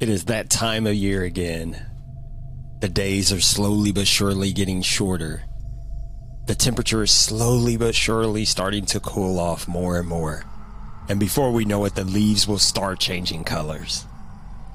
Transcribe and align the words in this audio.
It 0.00 0.08
is 0.08 0.26
that 0.26 0.48
time 0.48 0.86
of 0.86 0.94
year 0.94 1.24
again. 1.24 1.84
The 2.80 2.88
days 2.88 3.32
are 3.32 3.40
slowly 3.40 3.90
but 3.90 4.06
surely 4.06 4.52
getting 4.52 4.80
shorter. 4.80 5.42
The 6.46 6.54
temperature 6.54 7.02
is 7.02 7.10
slowly 7.10 7.76
but 7.76 7.96
surely 7.96 8.44
starting 8.44 8.86
to 8.86 9.00
cool 9.00 9.40
off 9.40 9.66
more 9.66 9.98
and 9.98 10.06
more. 10.06 10.44
And 11.08 11.18
before 11.18 11.50
we 11.50 11.64
know 11.64 11.84
it, 11.84 11.96
the 11.96 12.04
leaves 12.04 12.46
will 12.46 12.58
start 12.58 13.00
changing 13.00 13.42
colors. 13.42 14.04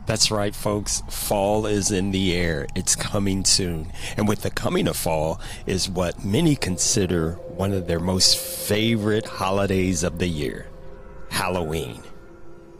That's 0.08 0.30
right, 0.30 0.54
folks. 0.54 1.02
Fall 1.09 1.68
is 1.68 1.90
in 1.90 2.12
the 2.12 2.36
air. 2.36 2.68
It's 2.76 2.94
coming 2.94 3.46
soon. 3.46 3.94
And 4.18 4.28
with 4.28 4.42
the 4.42 4.52
coming 4.52 4.90
of 4.90 4.98
fall 4.98 5.40
is 5.66 5.90
what 5.90 6.26
many 6.26 6.58
consider 6.58 7.36
one 7.55 7.71
of 7.71 7.88
their 7.88 8.02
most 8.02 8.38
favorite 8.38 9.26
holidays 9.26 10.04
of 10.04 10.20
the 10.20 10.28
year 10.28 10.68
Halloween. 11.30 12.04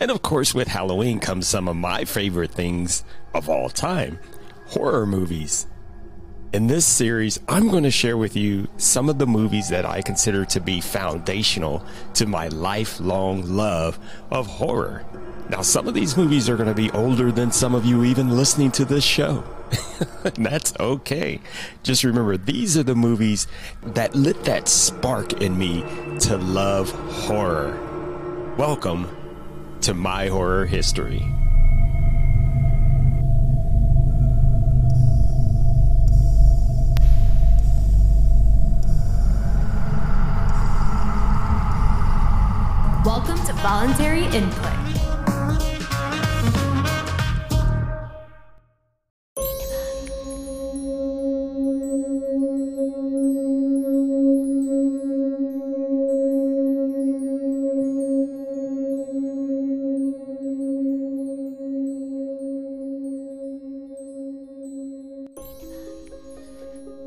And 0.04 0.12
of 0.12 0.22
course, 0.22 0.54
with 0.54 0.68
Halloween 0.68 1.22
comes 1.22 1.48
some 1.48 1.70
of 1.70 1.78
my 1.78 2.04
favorite 2.04 2.52
things 2.52 3.06
of 3.34 3.48
all 3.48 3.70
time 3.70 4.20
horror 4.66 5.06
movies. 5.06 5.66
In 6.52 6.68
this 6.68 6.86
series, 6.86 7.40
I'm 7.48 7.70
going 7.70 7.84
to 7.84 7.90
share 7.90 8.18
with 8.18 8.36
you 8.36 8.68
some 8.76 9.08
of 9.08 9.18
the 9.18 9.26
movies 9.26 9.70
that 9.70 9.86
I 9.86 10.02
consider 10.02 10.44
to 10.44 10.60
be 10.60 10.82
foundational 10.82 11.86
to 12.16 12.26
my 12.26 12.50
lifelong 12.50 13.44
love 13.56 13.98
of 14.30 14.46
horror. 14.46 15.06
Now, 15.48 15.62
some 15.62 15.88
of 15.88 15.94
these 15.94 16.18
movies 16.18 16.50
are 16.50 16.58
going 16.58 16.68
to 16.68 16.76
be 16.76 16.92
older 16.92 17.32
than 17.32 17.54
some 17.54 17.74
of 17.74 17.86
you 17.86 18.04
even 18.04 18.36
listening 18.36 18.72
to 18.72 18.84
this 18.84 19.06
show. 19.06 19.46
That's 20.36 20.74
okay. 20.82 21.40
Just 21.82 22.04
remember, 22.04 22.36
these 22.36 22.78
are 22.78 22.84
the 22.84 22.94
movies 22.94 23.48
that 23.84 24.16
lit 24.16 24.44
that 24.44 24.68
spark 24.68 25.42
in 25.42 25.58
me 25.58 25.82
to 26.20 26.36
love 26.36 26.92
horror. 26.92 27.80
Welcome 28.58 29.23
to 29.84 29.94
my 29.94 30.28
horror 30.28 30.66
history. 30.66 31.20
Welcome 43.04 43.46
to 43.46 43.52
Voluntary 43.62 44.24
Input. 44.28 44.93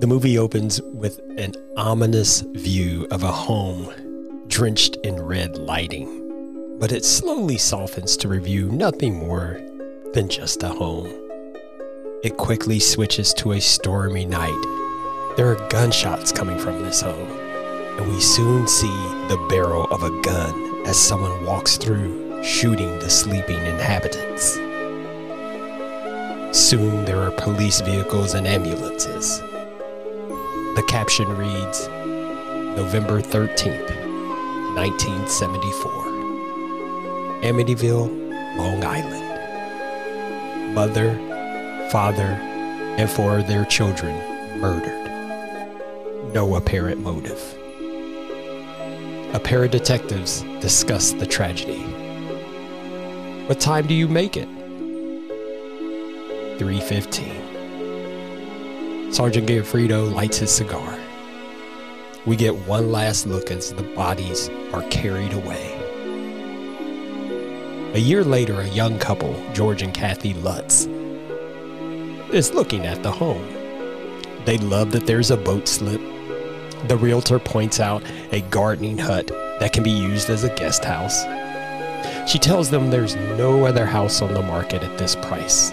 The 0.06 0.14
movie 0.14 0.38
opens 0.38 0.80
with 0.80 1.18
an 1.36 1.54
ominous 1.76 2.42
view 2.52 3.08
of 3.10 3.24
a 3.24 3.32
home 3.32 3.92
drenched 4.46 4.94
in 5.02 5.20
red 5.20 5.58
lighting, 5.58 6.78
but 6.78 6.92
it 6.92 7.04
slowly 7.04 7.58
softens 7.58 8.16
to 8.18 8.28
review 8.28 8.70
nothing 8.70 9.16
more 9.16 9.60
than 10.14 10.28
just 10.28 10.62
a 10.62 10.68
home. 10.68 11.12
It 12.22 12.36
quickly 12.36 12.78
switches 12.78 13.34
to 13.34 13.50
a 13.50 13.60
stormy 13.60 14.24
night. 14.24 14.62
There 15.36 15.48
are 15.48 15.68
gunshots 15.70 16.30
coming 16.30 16.60
from 16.60 16.84
this 16.84 17.00
home, 17.00 17.32
and 17.98 18.08
we 18.08 18.20
soon 18.20 18.68
see 18.68 18.96
the 19.26 19.44
barrel 19.50 19.88
of 19.90 20.04
a 20.04 20.22
gun 20.22 20.86
as 20.86 20.96
someone 20.96 21.44
walks 21.44 21.78
through, 21.78 22.44
shooting 22.44 22.96
the 23.00 23.10
sleeping 23.10 23.58
inhabitants. 23.58 24.52
Soon 26.56 27.04
there 27.06 27.20
are 27.22 27.32
police 27.32 27.80
vehicles 27.80 28.34
and 28.34 28.46
ambulances. 28.46 29.42
The 30.76 30.82
caption 30.82 31.26
reads 31.38 31.88
November 31.88 33.22
13th, 33.22 33.88
1974. 34.74 35.90
Amityville, 37.40 38.10
Long 38.58 38.84
Island. 38.84 40.74
Mother, 40.74 41.18
father, 41.90 42.38
and 42.98 43.08
four 43.08 43.38
of 43.38 43.46
their 43.46 43.64
children 43.64 44.14
murdered. 44.60 45.10
No 46.34 46.56
apparent 46.56 47.00
motive. 47.00 47.40
A 49.32 49.40
pair 49.42 49.64
of 49.64 49.70
detectives 49.70 50.42
discuss 50.60 51.12
the 51.12 51.26
tragedy. 51.26 51.80
What 53.46 53.60
time 53.60 53.86
do 53.86 53.94
you 53.94 54.08
make 54.08 54.36
it? 54.36 54.48
3:15. 56.58 57.55
Sergeant 59.16 59.48
Gionfriddo 59.48 60.12
lights 60.12 60.36
his 60.36 60.54
cigar. 60.54 60.98
We 62.26 62.36
get 62.36 62.54
one 62.54 62.92
last 62.92 63.26
look 63.26 63.50
as 63.50 63.72
the 63.72 63.82
bodies 63.82 64.50
are 64.74 64.82
carried 64.90 65.32
away. 65.32 65.72
A 67.94 67.98
year 67.98 68.22
later, 68.22 68.60
a 68.60 68.68
young 68.68 68.98
couple, 68.98 69.34
George 69.54 69.80
and 69.80 69.94
Kathy 69.94 70.34
Lutz, 70.34 70.84
is 72.30 72.52
looking 72.52 72.84
at 72.84 73.02
the 73.02 73.10
home. 73.10 73.48
They 74.44 74.58
love 74.58 74.92
that 74.92 75.06
there's 75.06 75.30
a 75.30 75.38
boat 75.38 75.66
slip. 75.66 76.02
The 76.86 76.98
realtor 76.98 77.38
points 77.38 77.80
out 77.80 78.02
a 78.32 78.42
gardening 78.42 78.98
hut 78.98 79.28
that 79.60 79.72
can 79.72 79.82
be 79.82 79.92
used 79.92 80.28
as 80.28 80.44
a 80.44 80.54
guest 80.56 80.84
house. 80.84 81.22
She 82.30 82.38
tells 82.38 82.68
them 82.68 82.90
there's 82.90 83.16
no 83.16 83.64
other 83.64 83.86
house 83.86 84.20
on 84.20 84.34
the 84.34 84.42
market 84.42 84.82
at 84.82 84.98
this 84.98 85.16
price. 85.16 85.72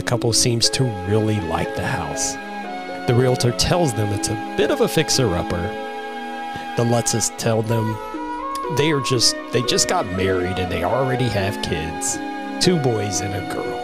The 0.00 0.06
couple 0.06 0.32
seems 0.32 0.70
to 0.70 0.84
really 1.10 1.38
like 1.42 1.76
the 1.76 1.86
house. 1.86 2.32
The 3.06 3.14
realtor 3.14 3.52
tells 3.52 3.92
them 3.92 4.08
it's 4.14 4.30
a 4.30 4.54
bit 4.56 4.70
of 4.70 4.80
a 4.80 4.88
fixer-upper. 4.88 5.60
The 6.78 6.84
Lutzes 6.84 7.36
tell 7.36 7.60
them 7.60 7.94
they 8.78 8.92
are 8.92 9.02
just 9.02 9.36
they 9.52 9.60
just 9.64 9.90
got 9.90 10.06
married 10.06 10.58
and 10.58 10.72
they 10.72 10.84
already 10.84 11.28
have 11.28 11.62
kids, 11.62 12.16
two 12.64 12.78
boys 12.78 13.20
and 13.20 13.34
a 13.34 13.52
girl. 13.52 13.76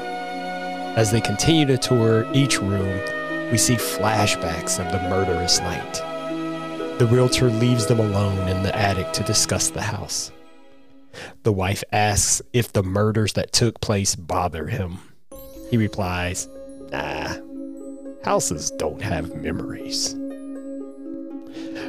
As 0.97 1.13
they 1.13 1.21
continue 1.21 1.67
to 1.67 1.77
tour 1.77 2.27
each 2.33 2.63
room, 2.63 2.99
we 3.53 3.59
see 3.59 3.75
flashbacks 3.75 4.83
of 4.83 4.91
the 4.91 5.09
murderous 5.11 5.61
night. 5.61 6.99
The 6.99 7.09
realtor 7.11 7.51
leaves 7.51 7.89
them 7.89 8.01
alone 8.01 8.49
in 8.49 8.63
the 8.63 8.75
attic 8.75 9.13
to 9.13 9.23
discuss 9.23 9.69
the 9.69 9.83
house. 9.83 10.33
The 11.43 11.53
wife 11.53 11.85
asks 11.93 12.41
if 12.55 12.73
the 12.73 12.83
murders 12.83 13.35
that 13.35 13.53
took 13.53 13.83
place 13.83 14.17
bother 14.17 14.69
him. 14.69 15.01
He 15.71 15.77
replies, 15.77 16.49
Nah, 16.93 17.35
houses 18.25 18.71
don't 18.73 19.03
have 19.03 19.35
memories. 19.35 20.15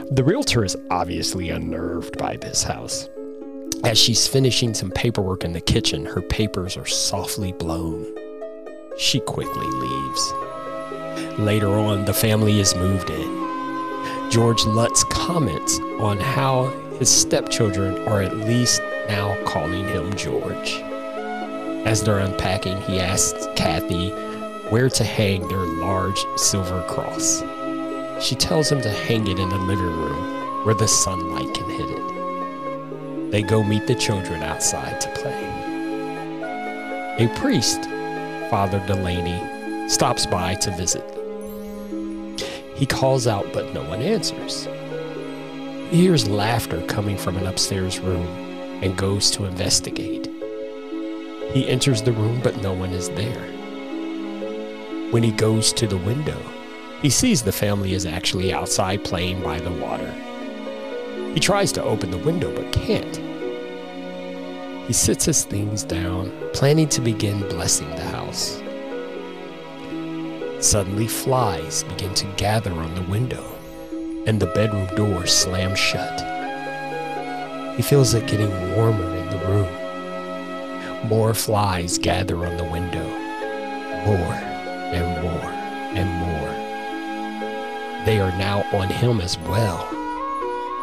The 0.09 0.23
realtor 0.25 0.63
is 0.63 0.77
obviously 0.89 1.49
unnerved 1.49 2.17
by 2.17 2.37
this 2.37 2.63
house. 2.63 3.09
As 3.83 3.97
she's 3.97 4.27
finishing 4.27 4.73
some 4.73 4.89
paperwork 4.89 5.43
in 5.43 5.53
the 5.53 5.61
kitchen, 5.61 6.05
her 6.05 6.21
papers 6.21 6.77
are 6.77 6.85
softly 6.85 7.51
blown. 7.51 8.05
She 8.97 9.19
quickly 9.19 9.67
leaves. 9.67 10.33
Later 11.37 11.69
on, 11.69 12.05
the 12.05 12.13
family 12.13 12.59
is 12.59 12.75
moved 12.75 13.09
in. 13.09 14.29
George 14.31 14.65
Lutz 14.65 15.03
comments 15.05 15.79
on 15.99 16.17
how 16.17 16.67
his 16.97 17.09
stepchildren 17.09 17.97
are 18.07 18.21
at 18.21 18.37
least 18.37 18.81
now 19.07 19.37
calling 19.45 19.85
him 19.85 20.13
George. 20.15 20.81
As 21.87 22.03
they're 22.03 22.19
unpacking, 22.19 22.81
he 22.81 22.99
asks 22.99 23.47
Kathy 23.55 24.09
where 24.69 24.89
to 24.89 25.05
hang 25.05 25.47
their 25.47 25.65
large 25.65 26.21
silver 26.35 26.83
cross. 26.89 27.41
She 28.19 28.35
tells 28.35 28.69
him 28.69 28.81
to 28.81 28.89
hang 28.89 29.25
it 29.25 29.39
in 29.39 29.47
the 29.47 29.57
living 29.57 29.85
room 29.85 30.65
where 30.65 30.75
the 30.75 30.85
sunlight 30.85 31.53
can 31.53 31.69
hit 31.69 31.89
it. 31.89 33.31
They 33.31 33.41
go 33.41 33.63
meet 33.63 33.87
the 33.87 33.95
children 33.95 34.43
outside 34.43 34.99
to 34.99 35.09
play. 35.11 35.45
A 37.19 37.33
priest, 37.39 37.85
Father 38.49 38.85
Delaney, 38.85 39.87
stops 39.87 40.25
by 40.25 40.55
to 40.55 40.71
visit. 40.71 41.05
He 42.75 42.85
calls 42.85 43.27
out, 43.27 43.53
but 43.53 43.73
no 43.73 43.83
one 43.83 44.01
answers. 44.01 44.67
He 45.89 46.01
hears 46.01 46.27
laughter 46.27 46.81
coming 46.87 47.15
from 47.17 47.37
an 47.37 47.47
upstairs 47.47 47.97
room 47.99 48.27
and 48.83 48.97
goes 48.97 49.31
to 49.31 49.45
investigate. 49.45 50.27
He 51.57 51.67
enters 51.67 52.03
the 52.03 52.11
room, 52.11 52.39
but 52.43 52.61
no 52.61 52.71
one 52.71 52.91
is 52.91 53.09
there. 53.09 53.41
When 55.09 55.23
he 55.23 55.31
goes 55.31 55.73
to 55.73 55.87
the 55.87 55.97
window, 55.97 56.39
he 57.01 57.09
sees 57.09 57.41
the 57.41 57.51
family 57.51 57.95
is 57.95 58.05
actually 58.05 58.53
outside 58.53 59.03
playing 59.03 59.41
by 59.41 59.59
the 59.59 59.71
water. 59.71 60.13
He 61.33 61.39
tries 61.39 61.71
to 61.71 61.83
open 61.83 62.11
the 62.11 62.19
window 62.19 62.55
but 62.55 62.71
can't. 62.71 63.17
He 64.85 64.93
sits 64.93 65.25
his 65.25 65.45
things 65.45 65.81
down, 65.81 66.31
planning 66.53 66.89
to 66.89 67.01
begin 67.01 67.39
blessing 67.49 67.89
the 67.89 68.03
house. 68.03 68.61
Suddenly, 70.63 71.07
flies 71.07 71.85
begin 71.85 72.13
to 72.13 72.27
gather 72.37 72.71
on 72.71 72.93
the 72.93 73.09
window, 73.09 73.43
and 74.27 74.39
the 74.39 74.53
bedroom 74.53 74.85
door 74.95 75.25
slams 75.25 75.79
shut. 75.79 76.19
He 77.75 77.81
feels 77.81 78.13
it 78.13 78.27
getting 78.27 78.75
warmer. 78.75 79.16
More 81.07 81.33
flies 81.33 81.97
gather 81.97 82.45
on 82.45 82.57
the 82.57 82.65
window. 82.65 83.07
More 84.05 84.33
and 84.93 85.23
more 85.23 85.51
and 85.95 86.09
more. 86.19 88.05
They 88.05 88.19
are 88.19 88.37
now 88.37 88.65
on 88.73 88.89
him 88.89 89.21
as 89.21 89.37
well. 89.39 89.87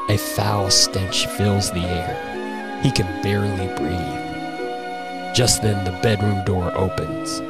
A 0.08 0.16
foul 0.16 0.70
stench 0.70 1.26
fills 1.26 1.70
the 1.70 1.84
air. 1.84 2.80
He 2.82 2.90
can 2.90 3.22
barely 3.22 3.66
breathe. 3.76 5.34
Just 5.34 5.60
then, 5.60 5.84
the 5.84 5.98
bedroom 6.00 6.42
door 6.44 6.72
opens. 6.74 7.40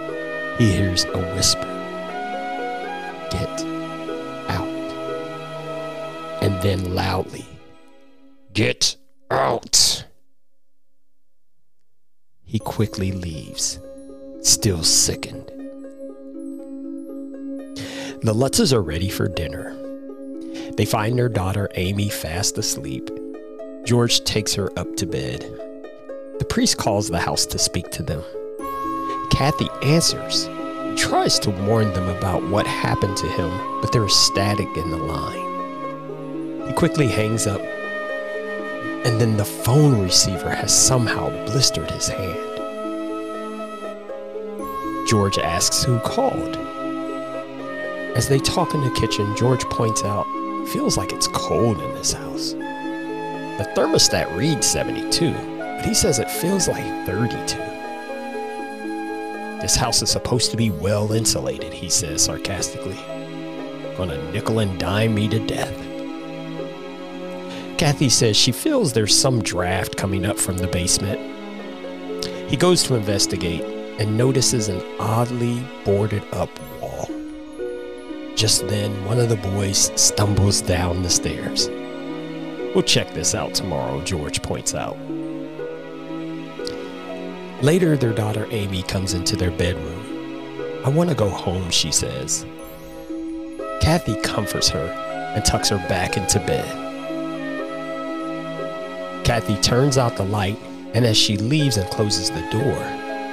He 0.59 0.73
hears 0.73 1.05
a 1.05 1.19
whisper 1.35 1.71
Get 3.31 3.65
out. 4.49 4.69
And 6.43 6.61
then 6.63 6.95
loudly, 6.95 7.47
Get 8.53 8.97
out. 9.31 9.84
He 12.55 12.61
quickly 12.61 13.11
leaves, 13.11 13.81
still 14.43 14.85
sickened. 14.85 15.47
The 18.23 18.33
Lutzes 18.33 18.73
are 18.73 18.81
ready 18.81 19.09
for 19.09 19.27
dinner. 19.27 19.77
They 20.77 20.85
find 20.85 21.19
their 21.19 21.29
daughter 21.29 21.69
Amy 21.75 22.09
fast 22.09 22.57
asleep. 22.57 23.11
George 23.85 24.23
takes 24.23 24.55
her 24.55 24.71
up 24.79 24.95
to 24.99 25.05
bed. 25.05 25.41
The 26.39 26.47
priest 26.49 26.77
calls 26.77 27.09
the 27.09 27.19
house 27.19 27.45
to 27.47 27.59
speak 27.59 27.91
to 27.91 28.05
them. 28.05 28.23
Kathy 29.33 29.67
answers. 29.83 30.49
Tries 30.97 31.41
to 31.41 31.51
warn 31.51 31.93
them 31.93 32.09
about 32.09 32.49
what 32.51 32.69
happened 32.69 33.17
to 33.17 33.27
him, 33.27 33.51
but 33.81 33.91
there 33.91 34.05
is 34.05 34.15
static 34.15 34.69
in 34.77 34.93
the 34.93 34.97
line. 34.97 36.69
He 36.69 36.73
quickly 36.75 37.09
hangs 37.09 37.49
up, 37.49 37.61
and 39.05 39.21
then 39.21 39.37
the 39.37 39.45
phone 39.45 40.01
receiver 40.01 40.51
has 40.51 40.73
somehow 40.75 41.29
blistered 41.47 41.91
his 41.91 42.09
hand. 42.09 42.39
George 45.07 45.39
asks 45.39 45.85
who 45.85 45.99
called. 46.01 46.57
As 48.17 48.29
they 48.29 48.39
talk 48.39 48.75
in 48.75 48.81
the 48.81 48.91
kitchen, 48.99 49.37
George 49.37 49.65
points 49.65 50.03
out, 50.03 50.25
feels 50.69 50.97
like 50.97 51.13
it's 51.13 51.29
cold 51.29 51.79
in 51.79 51.95
this 51.95 52.13
house. 52.13 52.53
The 52.53 53.71
thermostat 53.77 54.35
reads 54.35 54.67
72, 54.67 55.33
but 55.33 55.85
he 55.85 55.93
says 55.93 56.19
it 56.19 56.31
feels 56.31 56.67
like 56.67 57.07
32. 57.07 57.59
This 59.61 59.77
house 59.77 60.01
is 60.01 60.11
supposed 60.11 60.51
to 60.51 60.57
be 60.57 60.71
well 60.71 61.13
insulated, 61.13 61.73
he 61.73 61.91
says 61.91 62.25
sarcastically. 62.25 62.99
Gonna 63.97 64.33
nickel 64.33 64.61
and 64.61 64.79
dime 64.81 65.15
me 65.15 65.29
to 65.29 65.39
death. 65.39 65.84
Kathy 67.79 68.09
says 68.09 68.37
she 68.37 68.53
feels 68.53 68.93
there's 68.93 69.19
some 69.19 69.43
draft 69.43 69.97
coming 69.97 70.25
up 70.25 70.39
from 70.39 70.57
the 70.57 70.69
basement. 70.69 71.21
He 72.49 72.57
goes 72.57 72.85
to 72.85 72.95
investigate 72.95 73.63
and 73.99 74.17
notices 74.17 74.69
an 74.69 74.81
oddly 75.01 75.67
boarded 75.85 76.23
up 76.33 76.51
wall. 76.81 77.09
Just 78.37 78.69
then, 78.69 79.05
one 79.05 79.19
of 79.19 79.29
the 79.29 79.37
boys 79.37 79.91
stumbles 80.01 80.61
down 80.61 81.03
the 81.03 81.11
stairs. 81.11 81.69
We'll 82.75 82.83
check 82.83 83.13
this 83.13 83.35
out 83.35 83.55
tomorrow, 83.55 84.01
George 84.03 84.41
points 84.43 84.75
out. 84.75 84.99
Later, 87.63 87.97
their 87.97 88.13
daughter 88.13 88.47
Amy 88.51 88.83
comes 88.83 89.15
into 89.15 89.37
their 89.37 89.51
bedroom. 89.51 90.83
I 90.85 90.91
want 90.91 91.11
to 91.11 91.17
go 91.17 91.29
home, 91.29 91.71
she 91.71 91.91
says. 91.91 92.45
Kathy 93.81 94.21
comforts 94.23 94.69
her 94.69 94.87
and 95.35 95.45
tucks 95.45 95.71
her 95.71 95.79
back 95.89 96.17
into 96.17 96.39
bed. 96.41 96.84
Kathy 99.25 99.57
turns 99.63 99.97
out 99.97 100.17
the 100.17 100.25
light, 100.25 100.59
and 100.93 101.07
as 101.07 101.17
she 101.17 101.39
leaves 101.39 101.79
and 101.79 101.89
closes 101.91 102.31
the 102.31 102.47
door, 102.51 102.77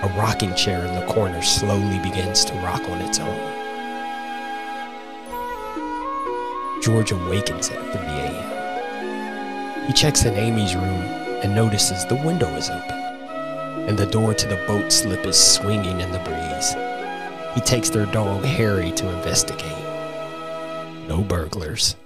a 0.04 0.16
rocking 0.18 0.56
chair 0.56 0.86
in 0.86 0.96
the 0.96 1.06
corner 1.14 1.42
slowly 1.42 2.00
begins 2.00 2.46
to 2.46 2.54
rock 2.56 2.82
on 2.90 3.02
its 3.02 3.20
own. 3.20 3.62
George 6.82 7.12
awakens 7.12 7.70
at 7.70 7.82
3 7.92 8.02
a.m. 8.02 9.86
He 9.86 9.94
checks 9.94 10.24
in 10.24 10.34
Amy's 10.36 10.76
room 10.76 11.04
and 11.44 11.54
notices 11.54 12.06
the 12.06 12.16
window 12.16 12.48
is 12.56 12.70
open, 12.70 12.98
and 13.88 13.98
the 14.00 14.06
door 14.06 14.34
to 14.34 14.48
the 14.48 14.64
boat 14.68 14.94
slip 14.94 15.26
is 15.26 15.38
swinging 15.38 16.00
in 16.00 16.12
the 16.14 16.20
breeze. 16.20 16.74
He 17.54 17.60
takes 17.60 17.90
their 17.90 18.06
dog 18.06 18.46
Harry 18.46 18.92
to 18.94 19.10
investigate. 19.10 19.78
No 21.10 21.22
burglars. 21.22 21.98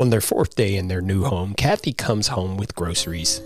On 0.00 0.08
their 0.08 0.22
fourth 0.22 0.54
day 0.54 0.76
in 0.76 0.88
their 0.88 1.02
new 1.02 1.24
home, 1.24 1.52
Kathy 1.52 1.92
comes 1.92 2.28
home 2.28 2.56
with 2.56 2.74
groceries 2.74 3.42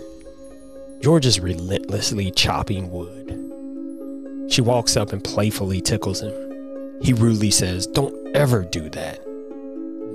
George 1.01 1.25
is 1.25 1.41
relentlessly 1.41 2.31
chopping 2.31 2.89
wood. 2.89 3.27
She 4.49 4.61
walks 4.61 4.95
up 4.95 5.11
and 5.11 5.21
playfully 5.21 5.81
tickles 5.81 6.21
him. 6.21 7.01
He 7.01 7.11
rudely 7.11 7.51
says, 7.51 7.85
Don't 7.85 8.33
ever 8.33 8.63
do 8.63 8.89
that. 8.91 9.19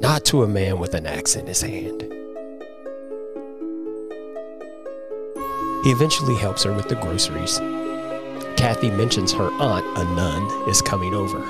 Not 0.01 0.25
to 0.27 0.43
a 0.43 0.49
man 0.49 0.79
with 0.79 0.95
an 0.95 1.05
axe 1.05 1.37
in 1.37 1.47
his 1.47 1.61
hand. 1.61 2.01
He 5.85 5.91
eventually 5.91 6.37
helps 6.37 6.63
her 6.63 6.73
with 6.73 6.89
the 6.89 6.99
groceries. 7.03 7.59
Kathy 8.57 8.91
mentions 8.91 9.31
her 9.33 9.53
aunt, 9.61 9.85
a 9.99 10.05
nun, 10.05 10.69
is 10.71 10.81
coming 10.81 11.13
over. 11.13 11.41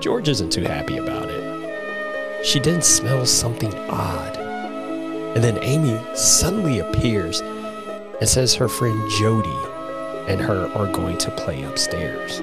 George 0.00 0.30
isn't 0.30 0.50
too 0.50 0.64
happy 0.64 0.96
about 0.96 1.28
it. 1.28 1.57
She 2.44 2.60
then 2.60 2.82
smells 2.82 3.30
something 3.30 3.74
odd. 3.90 4.36
And 5.34 5.44
then 5.44 5.58
Amy 5.62 6.00
suddenly 6.14 6.78
appears 6.78 7.40
and 7.40 8.28
says 8.28 8.54
her 8.54 8.68
friend 8.68 8.98
Jody 9.18 9.56
and 10.28 10.40
her 10.40 10.70
are 10.74 10.90
going 10.92 11.18
to 11.18 11.30
play 11.32 11.62
upstairs. 11.62 12.40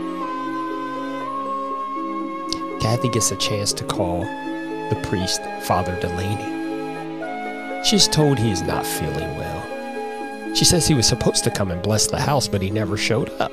Kathy 2.81 3.09
gets 3.09 3.31
a 3.31 3.36
chance 3.38 3.74
to 3.74 3.83
call 3.83 4.21
the 4.21 5.00
priest, 5.07 5.42
Father 5.63 6.00
Delaney. 6.00 7.83
She's 7.83 8.07
told 8.07 8.38
he 8.38 8.51
is 8.51 8.62
not 8.62 8.86
feeling 8.86 9.38
well. 9.38 10.56
She 10.56 10.65
says 10.65 10.88
he 10.88 10.94
was 10.94 11.07
supposed 11.07 11.44
to 11.44 11.51
come 11.51 11.71
and 11.71 11.81
bless 11.81 12.07
the 12.07 12.19
house, 12.19 12.48
but 12.48 12.62
he 12.62 12.69
never 12.69 12.95
showed 12.95 13.30
up. 13.39 13.51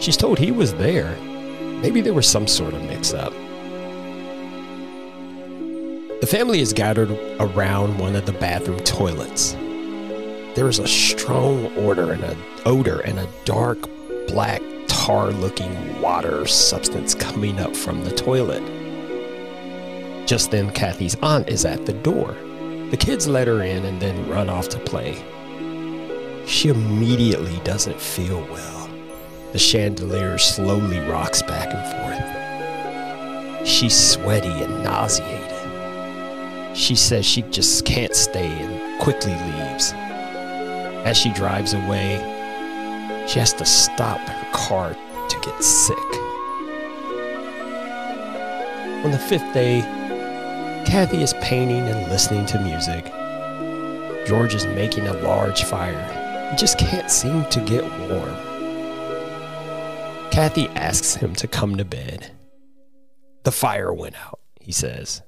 She's 0.00 0.16
told 0.16 0.38
he 0.38 0.52
was 0.52 0.74
there. 0.74 1.16
Maybe 1.80 2.00
there 2.00 2.14
was 2.14 2.28
some 2.28 2.46
sort 2.46 2.74
of 2.74 2.82
mix 2.82 3.12
up. 3.12 3.32
The 6.24 6.30
family 6.30 6.60
is 6.60 6.72
gathered 6.72 7.10
around 7.38 7.98
one 7.98 8.16
of 8.16 8.24
the 8.24 8.32
bathroom 8.32 8.80
toilets 8.80 9.54
there 10.54 10.68
is 10.68 10.78
a 10.78 10.88
strong 10.88 11.66
odor 11.76 12.12
and 12.12 12.22
a 12.22 12.34
odor 12.64 13.00
and 13.00 13.18
a 13.18 13.28
dark 13.44 13.78
black 14.28 14.62
tar 14.86 15.32
looking 15.32 16.00
water 16.00 16.46
substance 16.46 17.14
coming 17.14 17.58
up 17.58 17.76
from 17.76 18.04
the 18.04 18.10
toilet. 18.10 18.62
Just 20.26 20.50
then, 20.52 20.70
Kathy's 20.72 21.16
aunt 21.22 21.48
is 21.48 21.64
at 21.64 21.84
the 21.86 21.92
door. 21.92 22.34
The 22.90 22.96
kids 22.96 23.26
let 23.26 23.48
her 23.48 23.62
in 23.62 23.84
and 23.84 24.00
then 24.00 24.28
run 24.28 24.48
off 24.48 24.68
to 24.70 24.78
play. 24.78 25.16
She 26.46 26.68
immediately 26.68 27.60
doesn't 27.64 28.00
feel 28.00 28.40
well. 28.46 28.88
The 29.52 29.58
chandelier 29.58 30.38
slowly 30.38 31.00
rocks 31.00 31.42
back 31.42 31.68
and 31.74 31.84
forth. 33.58 33.68
She's 33.68 33.94
sweaty 33.94 34.48
and 34.48 34.84
nauseated. 34.84 35.43
She 36.74 36.96
says 36.96 37.24
she 37.24 37.42
just 37.42 37.84
can't 37.84 38.14
stay 38.14 38.50
and 38.50 39.00
quickly 39.00 39.32
leaves. 39.32 39.92
As 41.04 41.16
she 41.16 41.32
drives 41.32 41.72
away, 41.72 42.18
she 43.28 43.38
has 43.38 43.52
to 43.54 43.64
stop 43.64 44.18
her 44.20 44.52
car 44.52 44.94
to 45.28 45.40
get 45.40 45.62
sick. 45.62 45.96
On 49.04 49.10
the 49.10 49.18
fifth 49.18 49.52
day, 49.54 49.82
Kathy 50.86 51.22
is 51.22 51.34
painting 51.34 51.86
and 51.88 52.10
listening 52.10 52.44
to 52.46 52.58
music. 52.58 53.04
George 54.26 54.54
is 54.54 54.66
making 54.66 55.06
a 55.06 55.12
large 55.14 55.64
fire. 55.64 56.50
He 56.50 56.56
just 56.56 56.78
can't 56.78 57.10
seem 57.10 57.44
to 57.46 57.60
get 57.60 57.84
warm. 58.08 58.34
Kathy 60.30 60.68
asks 60.70 61.14
him 61.14 61.34
to 61.36 61.46
come 61.46 61.76
to 61.76 61.84
bed. 61.84 62.32
The 63.44 63.52
fire 63.52 63.92
went 63.92 64.16
out, 64.16 64.40
he 64.60 64.72
says. 64.72 65.22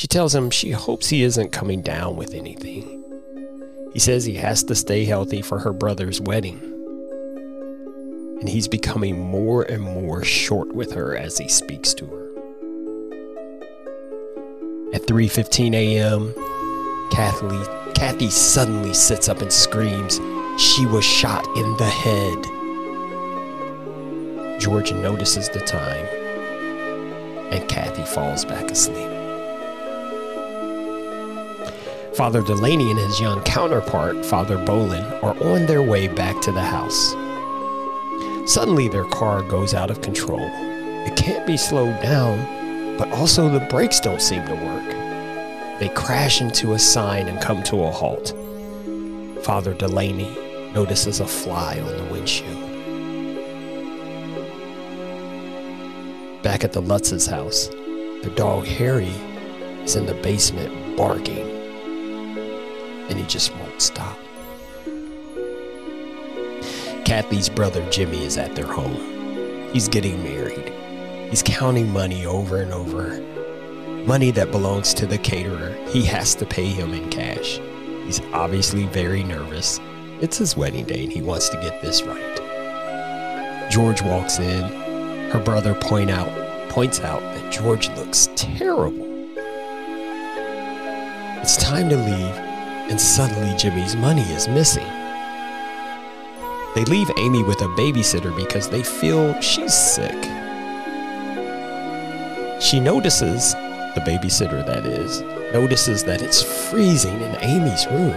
She 0.00 0.06
tells 0.08 0.34
him 0.34 0.48
she 0.48 0.70
hopes 0.70 1.10
he 1.10 1.22
isn't 1.24 1.52
coming 1.52 1.82
down 1.82 2.16
with 2.16 2.32
anything. 2.32 3.04
He 3.92 3.98
says 3.98 4.24
he 4.24 4.36
has 4.36 4.64
to 4.64 4.74
stay 4.74 5.04
healthy 5.04 5.42
for 5.42 5.58
her 5.58 5.74
brother's 5.74 6.22
wedding. 6.22 6.58
And 8.40 8.48
he's 8.48 8.66
becoming 8.66 9.20
more 9.20 9.62
and 9.64 9.82
more 9.82 10.24
short 10.24 10.74
with 10.74 10.92
her 10.92 11.14
as 11.14 11.36
he 11.36 11.48
speaks 11.48 11.92
to 11.92 12.06
her. 12.06 12.28
At 14.94 15.06
3:15 15.06 15.74
a.m., 15.74 16.32
Kathy, 17.10 17.92
Kathy 17.92 18.30
suddenly 18.30 18.94
sits 18.94 19.28
up 19.28 19.42
and 19.42 19.52
screams, 19.52 20.18
"She 20.56 20.86
was 20.86 21.04
shot 21.04 21.46
in 21.58 21.76
the 21.76 21.84
head." 21.84 22.38
George 24.58 24.94
notices 24.94 25.50
the 25.50 25.60
time, 25.60 26.06
and 27.52 27.68
Kathy 27.68 28.04
falls 28.04 28.46
back 28.46 28.70
asleep. 28.70 29.09
Father 32.20 32.42
Delaney 32.42 32.90
and 32.90 33.00
his 33.00 33.18
young 33.18 33.40
counterpart, 33.44 34.26
Father 34.26 34.58
Bolen, 34.58 35.02
are 35.22 35.34
on 35.42 35.64
their 35.64 35.80
way 35.80 36.06
back 36.06 36.38
to 36.42 36.52
the 36.52 36.60
house. 36.60 37.12
Suddenly, 38.44 38.88
their 38.88 39.06
car 39.06 39.40
goes 39.40 39.72
out 39.72 39.90
of 39.90 40.02
control. 40.02 40.50
It 41.06 41.16
can't 41.16 41.46
be 41.46 41.56
slowed 41.56 41.98
down, 42.02 42.98
but 42.98 43.10
also 43.12 43.48
the 43.48 43.66
brakes 43.70 44.00
don't 44.00 44.20
seem 44.20 44.44
to 44.44 44.54
work. 44.54 45.80
They 45.80 45.88
crash 45.94 46.42
into 46.42 46.74
a 46.74 46.78
sign 46.78 47.26
and 47.26 47.40
come 47.40 47.62
to 47.62 47.84
a 47.84 47.90
halt. 47.90 48.34
Father 49.42 49.72
Delaney 49.72 50.28
notices 50.74 51.20
a 51.20 51.26
fly 51.26 51.80
on 51.80 51.96
the 51.96 52.12
windshield. 52.12 52.60
Back 56.42 56.64
at 56.64 56.74
the 56.74 56.82
Lutz's 56.82 57.24
house, 57.24 57.68
the 57.68 58.32
dog 58.36 58.66
Harry 58.66 59.14
is 59.84 59.96
in 59.96 60.04
the 60.04 60.12
basement 60.12 60.98
barking, 60.98 61.49
and 63.10 63.18
he 63.18 63.26
just 63.26 63.54
won't 63.56 63.82
stop. 63.82 64.18
Kathy's 67.04 67.48
brother 67.48 67.84
Jimmy 67.90 68.24
is 68.24 68.38
at 68.38 68.54
their 68.54 68.66
home. 68.66 69.70
He's 69.72 69.88
getting 69.88 70.22
married. 70.22 70.72
He's 71.28 71.42
counting 71.42 71.90
money 71.90 72.24
over 72.24 72.62
and 72.62 72.72
over. 72.72 73.20
Money 74.06 74.30
that 74.30 74.50
belongs 74.50 74.94
to 74.94 75.06
the 75.06 75.18
caterer. 75.18 75.72
He 75.88 76.04
has 76.04 76.34
to 76.36 76.46
pay 76.46 76.66
him 76.66 76.94
in 76.94 77.10
cash. 77.10 77.60
He's 78.04 78.20
obviously 78.32 78.86
very 78.86 79.22
nervous. 79.22 79.78
It's 80.20 80.38
his 80.38 80.56
wedding 80.56 80.84
day 80.86 81.04
and 81.04 81.12
he 81.12 81.20
wants 81.20 81.48
to 81.50 81.56
get 81.60 81.82
this 81.82 82.02
right. 82.02 83.68
George 83.70 84.02
walks 84.02 84.38
in. 84.38 85.30
Her 85.30 85.40
brother 85.40 85.74
point 85.74 86.10
out 86.10 86.28
points 86.70 87.00
out 87.00 87.20
that 87.20 87.52
George 87.52 87.88
looks 87.90 88.28
terrible. 88.36 89.06
It's 91.42 91.56
time 91.56 91.88
to 91.88 91.96
leave, 91.96 92.49
and 92.90 93.00
suddenly 93.00 93.56
Jimmy's 93.56 93.96
money 93.96 94.22
is 94.32 94.48
missing. 94.48 94.86
They 96.74 96.84
leave 96.84 97.10
Amy 97.16 97.42
with 97.42 97.60
a 97.62 97.68
babysitter 97.68 98.34
because 98.36 98.68
they 98.68 98.82
feel 98.82 99.40
she's 99.40 99.72
sick. 99.72 100.22
She 102.60 102.78
notices, 102.78 103.54
the 103.94 104.02
babysitter 104.04 104.64
that 104.66 104.84
is, 104.84 105.22
notices 105.52 106.04
that 106.04 106.20
it's 106.20 106.42
freezing 106.70 107.20
in 107.20 107.36
Amy's 107.40 107.86
room. 107.86 108.16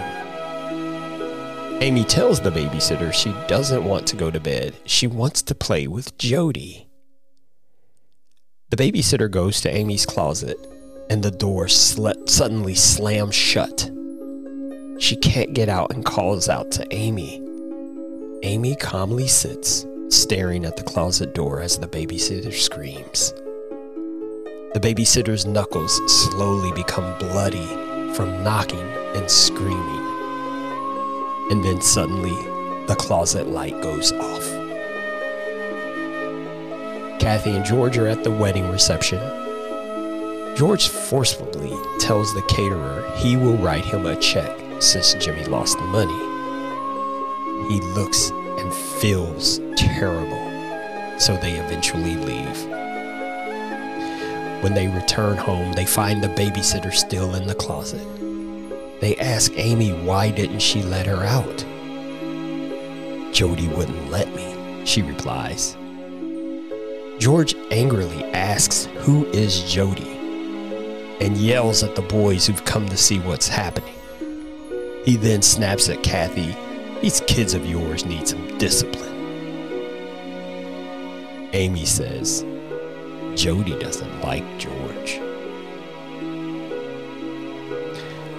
Amy 1.80 2.04
tells 2.04 2.40
the 2.40 2.50
babysitter 2.50 3.12
she 3.12 3.34
doesn't 3.48 3.84
want 3.84 4.06
to 4.08 4.16
go 4.16 4.30
to 4.30 4.38
bed. 4.38 4.74
She 4.86 5.06
wants 5.06 5.42
to 5.42 5.54
play 5.54 5.86
with 5.86 6.16
Jody. 6.18 6.88
The 8.70 8.76
babysitter 8.76 9.30
goes 9.30 9.60
to 9.62 9.74
Amy's 9.74 10.06
closet 10.06 10.56
and 11.10 11.22
the 11.22 11.30
door 11.30 11.68
sl- 11.68 12.26
suddenly 12.26 12.74
slams 12.74 13.34
shut. 13.34 13.90
She 14.98 15.16
can't 15.16 15.54
get 15.54 15.68
out 15.68 15.92
and 15.92 16.04
calls 16.04 16.48
out 16.48 16.70
to 16.72 16.86
Amy. 16.94 17.42
Amy 18.42 18.76
calmly 18.76 19.26
sits, 19.26 19.86
staring 20.08 20.64
at 20.64 20.76
the 20.76 20.84
closet 20.84 21.34
door 21.34 21.60
as 21.60 21.78
the 21.78 21.88
babysitter 21.88 22.52
screams. 22.52 23.32
The 24.72 24.80
babysitter's 24.80 25.46
knuckles 25.46 26.00
slowly 26.30 26.70
become 26.72 27.18
bloody 27.18 27.66
from 28.14 28.44
knocking 28.44 28.88
and 29.14 29.28
screaming. 29.28 30.04
And 31.50 31.64
then 31.64 31.80
suddenly, 31.80 32.34
the 32.86 32.96
closet 32.96 33.48
light 33.48 33.80
goes 33.82 34.12
off. 34.12 34.48
Kathy 37.18 37.56
and 37.56 37.64
George 37.64 37.98
are 37.98 38.06
at 38.06 38.22
the 38.22 38.30
wedding 38.30 38.70
reception. 38.70 39.20
George 40.56 40.88
forcefully 40.88 41.76
tells 41.98 42.32
the 42.32 42.42
caterer 42.42 43.10
he 43.16 43.36
will 43.36 43.56
write 43.56 43.84
him 43.84 44.06
a 44.06 44.14
check 44.16 44.63
since 44.84 45.14
Jimmy 45.14 45.44
lost 45.44 45.78
the 45.78 45.84
money. 45.84 46.12
He 47.72 47.80
looks 47.80 48.30
and 48.30 48.72
feels 49.00 49.60
terrible, 49.76 50.50
so 51.18 51.36
they 51.36 51.52
eventually 51.52 52.16
leave. 52.16 52.66
When 54.62 54.74
they 54.74 54.88
return 54.88 55.36
home, 55.36 55.72
they 55.72 55.86
find 55.86 56.22
the 56.22 56.28
babysitter 56.28 56.92
still 56.92 57.34
in 57.34 57.46
the 57.46 57.54
closet. 57.54 58.06
They 59.00 59.16
ask 59.16 59.52
Amy 59.56 59.92
why 59.92 60.30
didn't 60.30 60.60
she 60.60 60.82
let 60.82 61.06
her 61.06 61.24
out? 61.24 61.64
Jody 63.34 63.68
wouldn't 63.68 64.10
let 64.10 64.32
me, 64.34 64.84
she 64.84 65.02
replies. 65.02 65.76
George 67.18 67.54
angrily 67.70 68.24
asks 68.32 68.84
who 68.98 69.26
is 69.26 69.64
Jody 69.64 70.16
and 71.20 71.36
yells 71.36 71.82
at 71.82 71.94
the 71.94 72.02
boys 72.02 72.46
who've 72.46 72.64
come 72.64 72.88
to 72.88 72.96
see 72.96 73.18
what's 73.20 73.48
happening. 73.48 73.94
He 75.04 75.16
then 75.16 75.42
snaps 75.42 75.88
at 75.90 76.02
Kathy. 76.02 76.56
These 77.00 77.20
kids 77.26 77.52
of 77.52 77.66
yours 77.66 78.06
need 78.06 78.26
some 78.26 78.56
discipline. 78.56 79.12
Amy 81.52 81.84
says, 81.84 82.44
Jody 83.34 83.78
doesn't 83.78 84.20
like 84.22 84.44
George. 84.58 85.20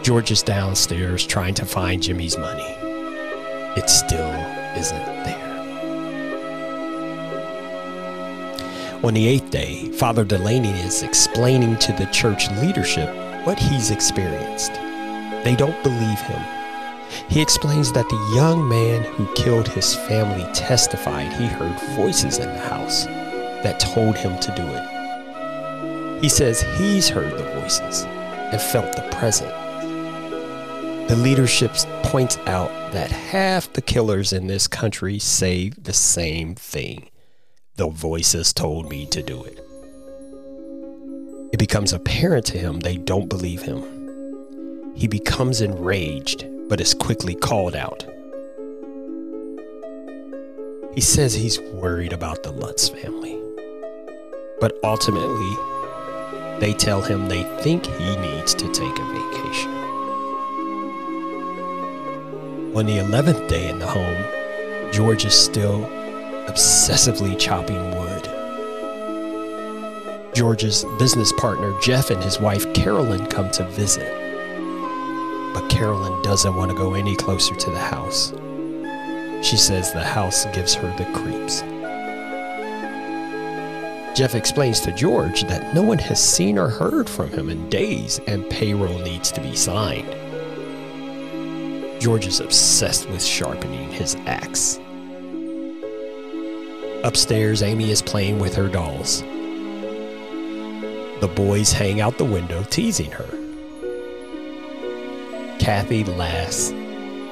George 0.02 0.32
is 0.32 0.42
downstairs 0.42 1.26
trying 1.26 1.54
to 1.54 1.66
find 1.66 2.02
Jimmy's 2.02 2.38
money. 2.38 2.76
It 3.78 3.90
still 3.90 4.32
isn't 4.76 5.06
there. 5.24 5.46
On 9.04 9.14
the 9.14 9.28
eighth 9.28 9.52
day, 9.52 9.92
Father 9.92 10.24
Delaney 10.24 10.72
is 10.82 11.04
explaining 11.04 11.78
to 11.78 11.92
the 11.94 12.08
church 12.08 12.50
leadership 12.62 13.14
what 13.46 13.60
he's 13.60 13.92
experienced. 13.92 14.74
They 15.44 15.56
don't 15.56 15.82
believe 15.84 16.20
him. 16.22 16.55
He 17.30 17.42
explains 17.42 17.92
that 17.94 18.10
the 18.10 18.32
young 18.36 18.68
man 18.68 19.04
who 19.04 19.34
killed 19.34 19.68
his 19.68 19.96
family 19.96 20.46
testified 20.54 21.32
he 21.34 21.48
heard 21.48 21.80
voices 21.96 22.38
in 22.40 22.48
the 22.48 22.60
house 22.60 23.06
that 23.06 23.80
told 23.80 24.16
him 24.18 24.40
to 24.40 24.56
do 24.56 24.64
it. 24.64 26.22
He 26.22 26.30
says 26.30 26.62
he's 26.78 27.10
heard 27.10 27.38
the 27.38 27.60
voices 27.60 28.04
and 28.04 28.62
felt 28.62 28.96
the 28.96 29.08
presence. 29.12 29.52
The 31.10 31.16
leadership 31.16 31.72
points 32.04 32.38
out 32.48 32.72
that 32.92 33.12
half 33.12 33.72
the 33.74 33.82
killers 33.82 34.34
in 34.34 34.48
this 34.48 34.68
country 34.68 35.20
say 35.20 35.70
the 35.70 35.94
same 35.94 36.56
thing. 36.56 37.10
The 37.76 37.90
voices 37.90 38.54
told 38.54 38.90
me 38.90 39.06
to 39.08 39.22
do 39.22 39.44
it. 39.44 39.60
It 41.54 41.58
becomes 41.60 41.94
apparent 41.94 42.46
to 42.48 42.58
him 42.58 42.80
they 42.80 42.98
don't 42.98 43.30
believe 43.30 43.62
him. 43.62 44.94
He 44.96 45.08
becomes 45.08 45.62
enraged, 45.62 46.46
but 46.68 46.82
is 46.82 46.94
quickly 46.94 47.36
called 47.36 47.76
out. 47.76 48.06
He 50.94 51.02
says 51.02 51.34
he's 51.34 51.60
worried 51.60 52.14
about 52.14 52.44
the 52.44 52.52
Lutz 52.52 52.90
family. 52.90 53.38
But 54.60 54.80
ultimately, 54.84 55.56
they 56.60 56.74
tell 56.74 57.02
him 57.02 57.28
they 57.28 57.44
think 57.62 57.86
he 57.86 58.16
needs 58.16 58.54
to 58.54 58.72
take 58.72 58.98
a 58.98 59.06
vacation. 59.14 59.72
On 62.76 62.86
the 62.86 62.98
11th 62.98 63.48
day 63.50 63.70
in 63.70 63.80
the 63.80 63.88
home, 63.88 64.92
George 64.94 65.26
is 65.26 65.34
still 65.34 65.82
obsessively 66.48 67.38
chopping 67.38 67.92
wood. 67.92 68.30
George's 70.34 70.86
business 71.00 71.32
partner 71.34 71.74
Jeff 71.82 72.10
and 72.10 72.24
his 72.24 72.40
wife 72.40 72.74
Carolyn 72.74 73.26
come 73.28 73.50
to 73.52 73.64
visit. 73.70 74.25
Carolyn 75.76 76.22
doesn't 76.22 76.56
want 76.56 76.72
to 76.72 76.78
go 76.78 76.94
any 76.94 77.18
closer 77.18 77.54
to 77.54 77.70
the 77.70 77.78
house. 77.78 78.32
She 79.46 79.58
says 79.58 79.92
the 79.92 80.02
house 80.02 80.46
gives 80.54 80.74
her 80.74 80.88
the 80.96 81.04
creeps. 81.12 81.64
Jeff 84.18 84.36
explains 84.36 84.80
to 84.80 84.94
George 84.94 85.42
that 85.44 85.76
no 85.76 85.82
one 85.82 85.98
has 85.98 86.24
seen 86.24 86.58
or 86.58 86.70
heard 86.70 87.10
from 87.10 87.30
him 87.30 87.50
in 87.50 87.70
days 87.70 88.22
and 88.26 88.50
payroll 88.50 89.00
needs 89.00 89.34
to 89.34 89.42
be 89.42 89.54
signed. 89.54 90.10
George 92.02 92.26
is 92.26 92.40
obsessed 92.40 93.10
with 93.10 93.22
sharpening 93.22 93.92
his 93.92 94.16
axe. 94.26 94.80
Upstairs, 97.04 97.62
Amy 97.62 97.92
is 97.92 98.02
playing 98.02 98.40
with 98.40 98.56
her 98.56 98.70
dolls. 98.70 99.24
The 101.20 101.32
boys 101.36 101.74
hang 101.74 102.00
out 102.00 102.18
the 102.18 102.24
window, 102.24 102.64
teasing 102.70 103.12
her. 103.12 103.45
Kathy 105.66 106.04
laughs 106.04 106.70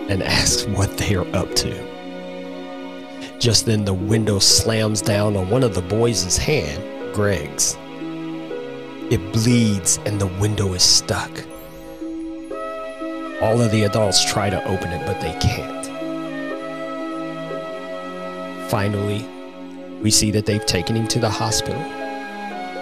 and 0.09 0.23
asks 0.23 0.65
what 0.65 0.97
they 0.97 1.13
are 1.13 1.35
up 1.35 1.53
to. 1.53 3.37
Just 3.37 3.67
then, 3.67 3.85
the 3.85 3.93
window 3.93 4.39
slams 4.39 5.03
down 5.03 5.35
on 5.37 5.51
one 5.51 5.61
of 5.61 5.75
the 5.75 5.83
boys' 5.83 6.35
hand, 6.35 7.13
Greg's. 7.13 7.77
It 9.11 9.21
bleeds 9.33 9.99
and 10.07 10.19
the 10.19 10.25
window 10.41 10.73
is 10.73 10.81
stuck. 10.81 11.29
All 13.39 13.61
of 13.61 13.69
the 13.69 13.83
adults 13.83 14.25
try 14.25 14.49
to 14.49 14.67
open 14.67 14.91
it, 14.91 15.05
but 15.05 15.21
they 15.21 15.37
can't. 15.39 15.85
Finally, 18.67 19.23
we 20.01 20.09
see 20.09 20.31
that 20.31 20.47
they've 20.47 20.65
taken 20.65 20.95
him 20.95 21.07
to 21.09 21.19
the 21.19 21.29
hospital. 21.29 21.79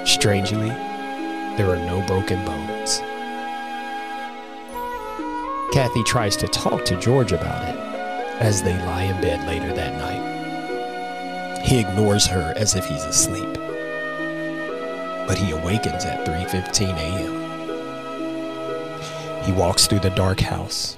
Strangely, 0.06 0.70
there 1.58 1.70
are 1.70 1.86
no 1.88 2.02
broken 2.08 2.46
bones. 2.46 3.02
Kathy 5.92 6.04
tries 6.04 6.38
to 6.38 6.48
talk 6.48 6.86
to 6.86 6.98
George 7.02 7.34
about 7.34 7.68
it 7.68 7.76
as 8.40 8.64
they 8.64 8.78
lie 8.86 9.04
in 9.04 9.20
bed 9.20 9.46
later 9.46 9.74
that 9.74 9.98
night. 9.98 11.66
He 11.66 11.82
ignores 11.82 12.26
her 12.28 12.54
as 12.56 12.78
if 12.78 12.86
he's 12.86 13.04
asleep. 13.04 13.54
But 15.28 15.38
he 15.38 15.52
awakens 15.52 16.06
at 16.06 16.26
3:15 16.26 16.96
a.m. 16.96 17.34
He 19.44 19.52
walks 19.52 19.86
through 19.86 20.00
the 20.00 20.12
dark 20.12 20.40
house. 20.40 20.98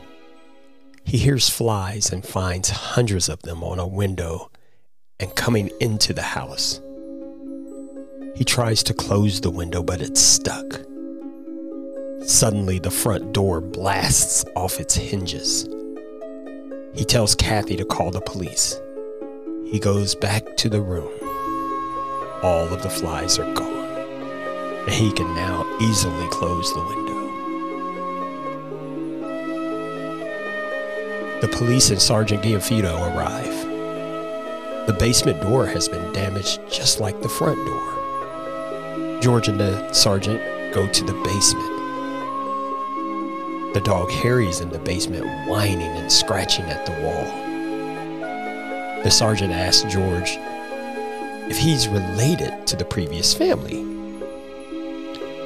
He 1.04 1.18
hears 1.18 1.50
flies 1.50 2.12
and 2.14 2.24
finds 2.24 2.70
hundreds 2.70 3.30
of 3.30 3.42
them 3.42 3.64
on 3.64 3.80
a 3.80 3.88
window 3.88 4.52
and 5.20 5.36
coming 5.36 5.72
into 5.80 6.14
the 6.14 6.22
house. 6.22 6.80
He 8.36 8.44
tries 8.44 8.84
to 8.84 8.94
close 8.94 9.42
the 9.42 9.50
window, 9.50 9.82
but 9.82 10.04
it's 10.04 10.22
stuck. 10.22 10.82
Suddenly, 12.26 12.80
the 12.80 12.90
front 12.90 13.34
door 13.34 13.60
blasts 13.60 14.46
off 14.56 14.80
its 14.80 14.96
hinges. 14.96 15.68
He 16.94 17.04
tells 17.04 17.36
Kathy 17.36 17.76
to 17.76 17.84
call 17.84 18.12
the 18.12 18.22
police. 18.22 18.80
He 19.66 19.78
goes 19.78 20.16
back 20.16 20.56
to 20.58 20.70
the 20.70 20.82
room. 20.82 21.12
All 22.42 22.66
of 22.74 22.82
the 22.82 22.90
flies 22.90 23.38
are 23.40 23.54
gone, 23.54 23.90
and 24.86 24.90
he 24.90 25.12
can 25.12 25.36
now 25.36 25.66
easily 25.82 26.28
close 26.30 26.74
the 26.74 26.84
window. 26.84 27.04
The 31.42 31.50
police 31.50 31.90
and 31.90 32.02
Sergeant 32.02 32.42
Giaffito 32.44 33.14
arrive. 33.14 33.68
The 34.88 34.94
basement 34.94 35.42
door 35.42 35.66
has 35.66 35.90
been 35.90 36.14
damaged 36.14 36.62
just 36.70 37.02
like 37.02 37.22
the 37.22 37.28
front 37.28 37.58
door. 37.66 39.20
George 39.22 39.50
and 39.50 39.60
the 39.60 39.92
sergeant 39.92 40.42
go 40.74 40.88
to 40.88 41.04
the 41.04 41.14
basement. 41.26 41.73
The 43.74 43.82
dog 43.82 44.12
Harry's 44.12 44.60
in 44.60 44.70
the 44.70 44.78
basement 44.78 45.26
whining 45.48 45.82
and 45.82 46.12
scratching 46.12 46.66
at 46.66 46.86
the 46.86 46.92
wall. 47.02 47.26
The 49.04 49.10
sergeant 49.10 49.52
asks 49.52 49.92
George 49.92 50.38
if 51.50 51.58
he's 51.58 51.88
related 51.88 52.68
to 52.68 52.76
the 52.76 52.86
previous 52.86 53.34
family. 53.34 53.78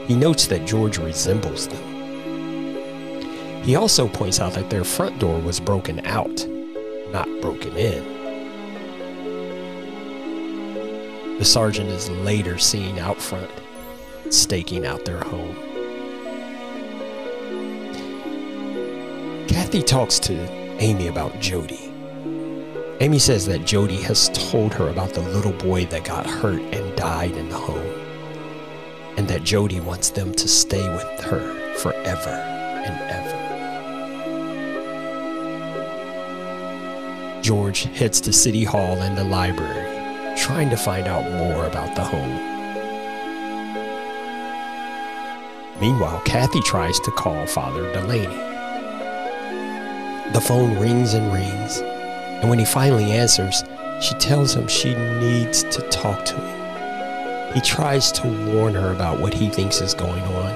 He 0.07 0.15
notes 0.15 0.47
that 0.47 0.65
George 0.65 0.97
resembles 0.97 1.69
them. 1.69 1.83
He 3.63 3.75
also 3.77 4.09
points 4.09 4.41
out 4.41 4.53
that 4.53 4.69
their 4.69 4.83
front 4.83 5.19
door 5.19 5.39
was 5.39 5.61
broken 5.61 6.05
out, 6.05 6.45
not 7.11 7.29
broken 7.41 7.77
in. 7.77 8.17
The 11.39 11.45
sergeant 11.45 11.89
is 11.89 12.09
later 12.09 12.57
seen 12.57 12.99
out 12.99 13.21
front, 13.21 13.51
staking 14.29 14.85
out 14.85 15.05
their 15.05 15.19
home. 15.21 15.66
Kathy 19.57 19.81
talks 19.81 20.19
to 20.19 20.35
Amy 20.79 21.07
about 21.07 21.39
Jody. 21.39 21.91
Amy 22.99 23.17
says 23.17 23.47
that 23.47 23.65
Jody 23.65 23.99
has 24.03 24.29
told 24.29 24.71
her 24.75 24.87
about 24.89 25.15
the 25.15 25.21
little 25.21 25.51
boy 25.51 25.85
that 25.85 26.03
got 26.03 26.27
hurt 26.27 26.61
and 26.61 26.95
died 26.95 27.31
in 27.31 27.49
the 27.49 27.57
home, 27.57 27.91
and 29.17 29.27
that 29.27 29.43
Jody 29.43 29.79
wants 29.79 30.11
them 30.11 30.31
to 30.35 30.47
stay 30.47 30.87
with 30.89 31.21
her 31.21 31.73
forever 31.77 32.29
and 32.29 33.01
ever. 37.33 37.41
George 37.41 37.85
heads 37.85 38.21
to 38.21 38.31
City 38.31 38.63
Hall 38.63 39.01
and 39.01 39.17
the 39.17 39.23
library, 39.23 40.37
trying 40.37 40.69
to 40.69 40.77
find 40.77 41.07
out 41.07 41.23
more 41.31 41.65
about 41.65 41.95
the 41.95 42.03
home. 42.03 42.37
Meanwhile, 45.81 46.21
Kathy 46.25 46.61
tries 46.61 46.99
to 46.99 47.09
call 47.09 47.47
Father 47.47 47.91
Delaney. 47.91 48.56
The 50.37 50.41
phone 50.41 50.77
rings 50.77 51.15
and 51.15 51.33
rings, 51.33 51.79
and 51.79 52.47
when 52.47 52.59
he 52.59 52.65
finally 52.65 53.11
answers, 53.11 53.63
she 53.99 54.13
tells 54.19 54.53
him 54.55 54.67
she 54.67 54.93
needs 54.93 55.63
to 55.63 55.81
talk 55.89 56.25
to 56.25 56.35
him. 56.35 57.53
He 57.55 57.61
tries 57.61 58.11
to 58.11 58.27
warn 58.53 58.75
her 58.75 58.93
about 58.93 59.19
what 59.19 59.33
he 59.33 59.49
thinks 59.49 59.81
is 59.81 59.95
going 59.95 60.21
on, 60.21 60.55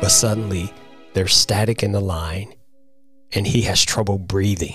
but 0.00 0.10
suddenly 0.10 0.72
there's 1.12 1.36
static 1.36 1.84
in 1.84 1.92
the 1.92 2.00
line, 2.00 2.52
and 3.30 3.46
he 3.46 3.62
has 3.62 3.84
trouble 3.84 4.18
breathing. 4.18 4.74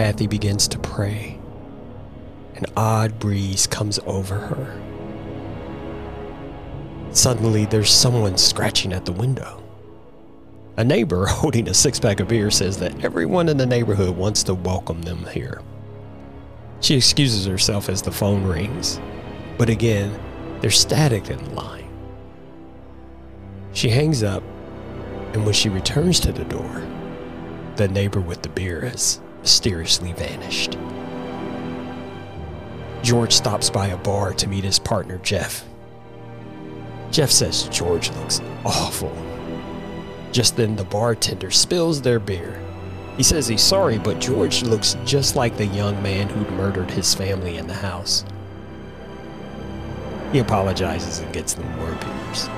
Kathy 0.00 0.26
begins 0.26 0.66
to 0.68 0.78
pray. 0.78 1.38
An 2.54 2.64
odd 2.74 3.18
breeze 3.18 3.66
comes 3.66 3.98
over 4.06 4.34
her. 4.34 4.80
Suddenly, 7.12 7.66
there's 7.66 7.90
someone 7.90 8.38
scratching 8.38 8.94
at 8.94 9.04
the 9.04 9.12
window. 9.12 9.62
A 10.78 10.84
neighbor 10.84 11.26
holding 11.28 11.68
a 11.68 11.74
six 11.74 12.00
pack 12.00 12.18
of 12.18 12.28
beer 12.28 12.50
says 12.50 12.78
that 12.78 13.04
everyone 13.04 13.50
in 13.50 13.58
the 13.58 13.66
neighborhood 13.66 14.16
wants 14.16 14.42
to 14.44 14.54
welcome 14.54 15.02
them 15.02 15.26
here. 15.34 15.60
She 16.80 16.96
excuses 16.96 17.44
herself 17.44 17.90
as 17.90 18.00
the 18.00 18.10
phone 18.10 18.46
rings, 18.46 18.98
but 19.58 19.68
again, 19.68 20.18
there's 20.62 20.80
static 20.80 21.28
in 21.28 21.44
the 21.44 21.50
line. 21.50 21.90
She 23.74 23.90
hangs 23.90 24.22
up, 24.22 24.42
and 25.34 25.44
when 25.44 25.52
she 25.52 25.68
returns 25.68 26.20
to 26.20 26.32
the 26.32 26.44
door, 26.46 26.88
the 27.76 27.88
neighbor 27.88 28.22
with 28.22 28.40
the 28.40 28.48
beer 28.48 28.80
has 28.80 29.20
mysteriously 29.40 30.12
vanished. 30.12 30.76
George 33.02 33.32
stops 33.32 33.70
by 33.70 33.88
a 33.88 33.96
bar 33.96 34.34
to 34.34 34.46
meet 34.46 34.64
his 34.64 34.78
partner, 34.78 35.18
Jeff. 35.18 35.64
Jeff 37.10 37.30
says 37.30 37.68
George 37.68 38.10
looks 38.10 38.40
awful. 38.64 39.16
Just 40.32 40.56
then, 40.56 40.76
the 40.76 40.84
bartender 40.84 41.50
spills 41.50 42.00
their 42.00 42.20
beer. 42.20 42.60
He 43.16 43.22
says 43.22 43.48
he's 43.48 43.62
sorry, 43.62 43.98
but 43.98 44.20
George 44.20 44.62
looks 44.62 44.96
just 45.04 45.34
like 45.34 45.56
the 45.56 45.66
young 45.66 46.00
man 46.02 46.28
who'd 46.28 46.50
murdered 46.52 46.90
his 46.90 47.14
family 47.14 47.56
in 47.56 47.66
the 47.66 47.74
house. 47.74 48.24
He 50.32 50.38
apologizes 50.38 51.18
and 51.18 51.32
gets 51.32 51.54
them 51.54 51.68
more 51.76 51.92
beers. 51.96 52.48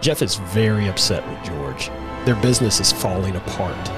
Jeff 0.00 0.22
is 0.22 0.36
very 0.36 0.88
upset 0.88 1.26
with 1.28 1.44
George. 1.44 1.90
Their 2.24 2.36
business 2.36 2.80
is 2.80 2.90
falling 2.90 3.36
apart. 3.36 3.90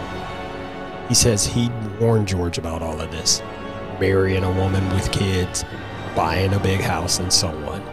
He 1.13 1.17
says 1.17 1.45
he'd 1.45 2.01
warned 2.01 2.27
George 2.27 2.57
about 2.57 2.81
all 2.81 2.99
of 2.99 3.11
this 3.11 3.43
marrying 4.01 4.45
a 4.45 4.51
woman 4.51 4.83
with 4.95 5.13
kids, 5.13 5.63
buying 6.17 6.55
a 6.55 6.59
big 6.59 6.81
house, 6.81 7.19
and 7.19 7.31
so 7.31 7.49
on. 7.49 7.85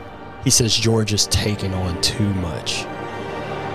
He 0.46 0.50
says 0.50 0.74
George 0.74 1.12
is 1.12 1.28
taking 1.28 1.74
on 1.74 2.02
too 2.02 2.34
much. 2.36 2.86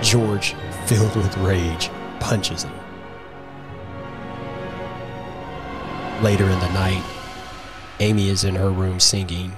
George, 0.01 0.55
filled 0.87 1.15
with 1.15 1.37
rage, 1.37 1.91
punches 2.19 2.63
him. 2.63 2.73
Later 6.23 6.45
in 6.45 6.59
the 6.59 6.73
night, 6.73 7.05
Amy 7.99 8.29
is 8.29 8.45
in 8.45 8.55
her 8.55 8.71
room 8.71 8.99
singing, 8.99 9.51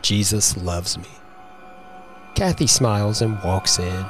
Jesus 0.00 0.56
Loves 0.56 0.96
Me. 0.96 1.10
Kathy 2.34 2.66
smiles 2.66 3.20
and 3.20 3.38
walks 3.44 3.78
in. 3.78 4.06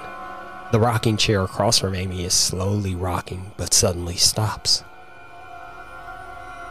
The 0.70 0.78
rocking 0.78 1.16
chair 1.16 1.42
across 1.42 1.80
from 1.80 1.96
Amy 1.96 2.24
is 2.24 2.32
slowly 2.32 2.94
rocking, 2.94 3.50
but 3.56 3.74
suddenly 3.74 4.14
stops. 4.14 4.84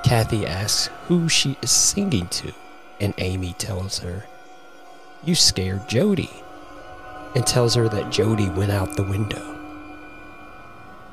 Kathy 0.06 0.46
asks 0.46 0.92
who 1.08 1.28
she 1.28 1.58
is 1.64 1.72
singing 1.72 2.28
to, 2.28 2.54
and 3.02 3.16
Amy 3.18 3.54
tells 3.54 3.98
her, 3.98 4.28
You 5.24 5.34
scared 5.34 5.90
Jody, 5.90 6.30
and 7.34 7.44
tells 7.44 7.74
her 7.74 7.90
that 7.90 8.12
Jody 8.12 8.48
went 8.50 8.72
out 8.72 8.96
the 8.96 9.02
window. 9.02 9.60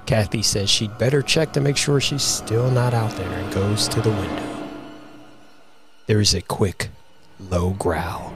Kathy 0.04 0.42
says 0.42 0.68
she'd 0.68 0.98
better 0.98 1.22
check 1.22 1.54
to 1.54 1.60
make 1.62 1.78
sure 1.78 2.02
she's 2.02 2.22
still 2.22 2.70
not 2.70 2.92
out 2.92 3.12
there 3.12 3.30
and 3.30 3.54
goes 3.54 3.88
to 3.88 4.02
the 4.02 4.10
window. 4.10 4.68
There 6.04 6.20
is 6.20 6.34
a 6.34 6.42
quick, 6.42 6.90
low 7.40 7.70
growl, 7.70 8.34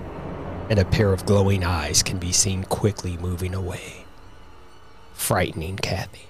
and 0.70 0.78
a 0.78 0.86
pair 0.86 1.12
of 1.12 1.26
glowing 1.26 1.64
eyes 1.64 2.02
can 2.02 2.16
be 2.16 2.32
seen 2.32 2.64
quickly 2.64 3.18
moving 3.18 3.54
away, 3.54 4.06
frightening 5.12 5.76
Kathy. 5.76 6.28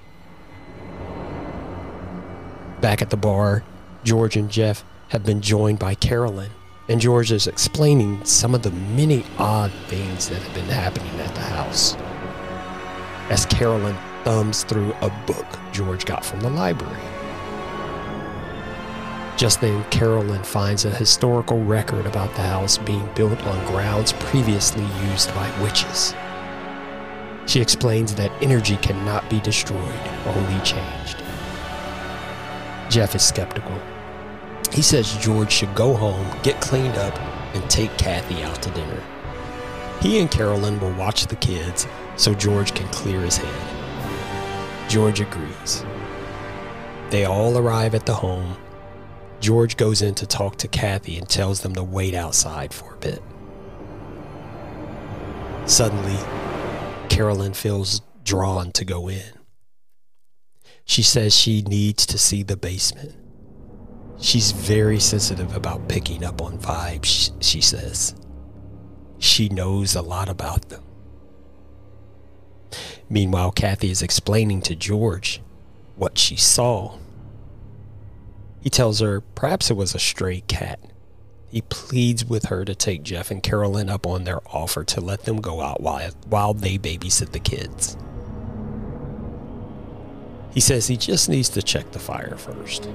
Back 2.80 3.02
at 3.02 3.10
the 3.10 3.16
bar, 3.16 3.62
George 4.06 4.36
and 4.36 4.48
Jeff 4.48 4.84
have 5.08 5.24
been 5.24 5.40
joined 5.40 5.80
by 5.80 5.96
Carolyn, 5.96 6.52
and 6.88 7.00
George 7.00 7.32
is 7.32 7.48
explaining 7.48 8.24
some 8.24 8.54
of 8.54 8.62
the 8.62 8.70
many 8.70 9.24
odd 9.36 9.72
things 9.88 10.28
that 10.28 10.40
have 10.40 10.54
been 10.54 10.66
happening 10.66 11.12
at 11.18 11.34
the 11.34 11.40
house. 11.40 11.96
As 13.30 13.46
Carolyn 13.46 13.96
thumbs 14.22 14.62
through 14.62 14.92
a 15.00 15.10
book 15.26 15.46
George 15.72 16.04
got 16.04 16.24
from 16.24 16.38
the 16.38 16.50
library. 16.50 17.02
Just 19.36 19.60
then, 19.60 19.82
Carolyn 19.90 20.44
finds 20.44 20.84
a 20.84 20.90
historical 20.90 21.60
record 21.64 22.06
about 22.06 22.32
the 22.36 22.42
house 22.42 22.78
being 22.78 23.08
built 23.16 23.44
on 23.44 23.66
grounds 23.66 24.12
previously 24.20 24.86
used 25.10 25.34
by 25.34 25.50
witches. 25.60 26.14
She 27.46 27.60
explains 27.60 28.14
that 28.14 28.30
energy 28.40 28.76
cannot 28.76 29.28
be 29.28 29.40
destroyed, 29.40 30.00
only 30.26 30.60
changed. 30.60 31.24
Jeff 32.88 33.16
is 33.16 33.22
skeptical. 33.22 33.76
He 34.72 34.82
says 34.82 35.16
George 35.18 35.50
should 35.50 35.74
go 35.74 35.94
home, 35.94 36.26
get 36.42 36.60
cleaned 36.60 36.96
up, 36.96 37.18
and 37.54 37.68
take 37.70 37.96
Kathy 37.96 38.42
out 38.42 38.62
to 38.62 38.70
dinner. 38.70 39.02
He 40.00 40.18
and 40.18 40.30
Carolyn 40.30 40.78
will 40.80 40.92
watch 40.92 41.26
the 41.26 41.36
kids 41.36 41.86
so 42.16 42.34
George 42.34 42.74
can 42.74 42.86
clear 42.88 43.20
his 43.20 43.38
head. 43.38 44.90
George 44.90 45.20
agrees. 45.20 45.84
They 47.10 47.24
all 47.24 47.56
arrive 47.56 47.94
at 47.94 48.06
the 48.06 48.14
home. 48.14 48.56
George 49.40 49.76
goes 49.76 50.02
in 50.02 50.14
to 50.16 50.26
talk 50.26 50.56
to 50.58 50.68
Kathy 50.68 51.16
and 51.18 51.28
tells 51.28 51.60
them 51.60 51.74
to 51.74 51.82
wait 51.82 52.14
outside 52.14 52.72
for 52.72 52.94
a 52.94 52.98
bit. 52.98 53.22
Suddenly, 55.66 56.16
Carolyn 57.08 57.54
feels 57.54 58.00
drawn 58.22 58.72
to 58.72 58.84
go 58.84 59.08
in. 59.08 59.32
She 60.84 61.02
says 61.02 61.34
she 61.34 61.62
needs 61.62 62.06
to 62.06 62.18
see 62.18 62.42
the 62.42 62.56
basement. 62.56 63.14
She's 64.18 64.52
very 64.52 64.98
sensitive 64.98 65.54
about 65.54 65.88
picking 65.88 66.24
up 66.24 66.40
on 66.40 66.58
vibes, 66.58 67.32
she 67.40 67.60
says. 67.60 68.14
She 69.18 69.48
knows 69.48 69.94
a 69.94 70.02
lot 70.02 70.28
about 70.28 70.68
them. 70.68 70.82
Meanwhile, 73.08 73.52
Kathy 73.52 73.90
is 73.90 74.02
explaining 74.02 74.62
to 74.62 74.74
George 74.74 75.40
what 75.96 76.18
she 76.18 76.36
saw. 76.36 76.98
He 78.60 78.70
tells 78.70 79.00
her 79.00 79.20
perhaps 79.20 79.70
it 79.70 79.76
was 79.76 79.94
a 79.94 79.98
stray 79.98 80.42
cat. 80.48 80.80
He 81.48 81.62
pleads 81.62 82.24
with 82.24 82.46
her 82.46 82.64
to 82.64 82.74
take 82.74 83.04
Jeff 83.04 83.30
and 83.30 83.42
Carolyn 83.42 83.88
up 83.88 84.06
on 84.06 84.24
their 84.24 84.40
offer 84.48 84.82
to 84.84 85.00
let 85.00 85.24
them 85.24 85.40
go 85.40 85.60
out 85.60 85.80
while, 85.80 86.10
while 86.26 86.52
they 86.52 86.76
babysit 86.76 87.30
the 87.32 87.38
kids. 87.38 87.96
He 90.52 90.60
says 90.60 90.88
he 90.88 90.96
just 90.96 91.28
needs 91.28 91.48
to 91.50 91.62
check 91.62 91.92
the 91.92 91.98
fire 91.98 92.36
first. 92.36 92.88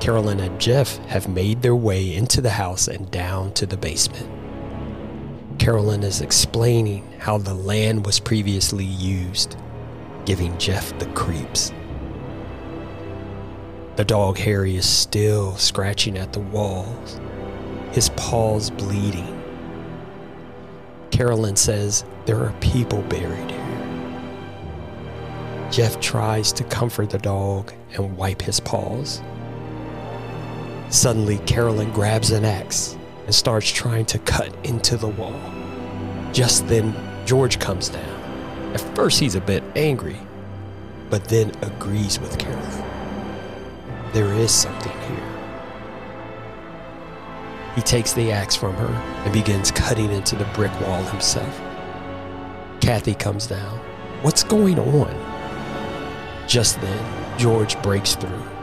Carolyn 0.00 0.40
and 0.40 0.60
Jeff 0.60 0.96
have 1.06 1.28
made 1.28 1.62
their 1.62 1.74
way 1.74 2.14
into 2.14 2.40
the 2.40 2.50
house 2.50 2.88
and 2.88 3.10
down 3.10 3.52
to 3.54 3.66
the 3.66 3.76
basement. 3.76 4.28
Carolyn 5.58 6.02
is 6.02 6.20
explaining 6.20 7.04
how 7.18 7.36
the 7.38 7.54
land 7.54 8.06
was 8.06 8.20
previously 8.20 8.84
used, 8.84 9.56
giving 10.24 10.56
Jeff 10.58 10.96
the 10.98 11.06
creeps. 11.06 11.72
The 13.96 14.04
dog 14.04 14.38
Harry 14.38 14.76
is 14.76 14.88
still 14.88 15.56
scratching 15.56 16.16
at 16.16 16.32
the 16.32 16.40
walls, 16.40 17.20
his 17.90 18.10
paws 18.10 18.70
bleeding. 18.70 19.34
Carolyn 21.10 21.56
says 21.56 22.04
there 22.24 22.38
are 22.38 22.54
people 22.60 23.02
buried 23.02 23.50
here. 23.50 23.58
Jeff 25.72 25.98
tries 26.00 26.52
to 26.52 26.64
comfort 26.64 27.10
the 27.10 27.18
dog 27.18 27.72
and 27.94 28.16
wipe 28.16 28.40
his 28.40 28.60
paws. 28.60 29.20
Suddenly, 30.90 31.38
Carolyn 31.38 31.92
grabs 31.92 32.30
an 32.30 32.44
axe 32.44 32.96
and 33.26 33.34
starts 33.34 33.70
trying 33.70 34.06
to 34.06 34.18
cut 34.20 34.54
into 34.64 34.96
the 34.96 35.08
wall. 35.08 35.38
Just 36.32 36.66
then, 36.66 36.94
George 37.26 37.58
comes 37.58 37.90
down. 37.90 38.72
At 38.72 38.80
first, 38.96 39.20
he's 39.20 39.34
a 39.34 39.40
bit 39.40 39.62
angry, 39.76 40.16
but 41.10 41.24
then 41.24 41.52
agrees 41.62 42.18
with 42.18 42.38
Carolyn. 42.38 42.84
There 44.12 44.32
is 44.32 44.50
something 44.50 44.98
here. 45.02 45.38
He 47.74 47.82
takes 47.82 48.14
the 48.14 48.32
axe 48.32 48.56
from 48.56 48.74
her 48.74 49.22
and 49.24 49.32
begins 49.32 49.70
cutting 49.70 50.10
into 50.10 50.36
the 50.36 50.46
brick 50.46 50.72
wall 50.80 51.02
himself. 51.02 51.60
Kathy 52.80 53.14
comes 53.14 53.46
down. 53.46 53.78
What's 54.22 54.42
going 54.42 54.78
on? 54.78 56.48
Just 56.48 56.80
then, 56.80 57.38
George 57.38 57.80
breaks 57.82 58.14
through. 58.14 58.57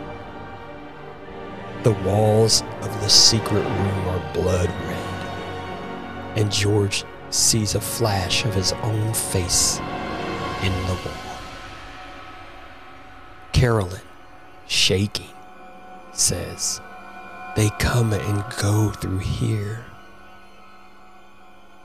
The 1.86 1.94
walls 2.04 2.64
of 2.82 3.00
the 3.02 3.10
secret 3.10 3.62
room 3.62 4.08
are 4.08 4.34
blood 4.34 4.72
red, 4.88 6.36
and 6.36 6.52
George 6.52 7.04
sees 7.30 7.76
a 7.76 7.80
flash 7.80 8.44
of 8.44 8.56
his 8.56 8.72
own 8.82 9.14
face 9.14 9.78
in 10.64 10.74
the 10.88 10.98
wall. 11.06 11.38
Carolyn, 13.52 14.02
shaking, 14.66 15.30
says, 16.12 16.82
They 17.56 17.70
come 17.78 18.14
and 18.14 18.44
go 18.58 18.90
through 18.90 19.20
here. 19.20 19.86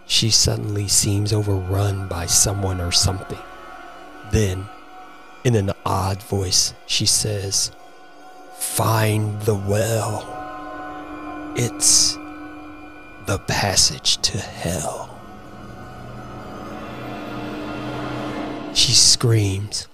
She 0.07 0.31
suddenly 0.31 0.89
seems 0.89 1.31
overrun 1.31 2.09
by 2.09 2.25
someone 2.25 2.81
or 2.81 2.91
something. 2.91 3.39
Then, 4.31 4.67
in 5.45 5.57
an 5.57 5.73
odd 5.85 6.23
voice, 6.23 6.73
she 6.87 7.05
says, 7.05 7.71
Find 8.83 9.39
the 9.43 9.55
well. 9.55 10.25
It's 11.55 12.15
the 13.27 13.39
passage 13.47 14.17
to 14.23 14.39
hell. 14.39 15.21
She 18.73 18.93
screams, 18.93 19.87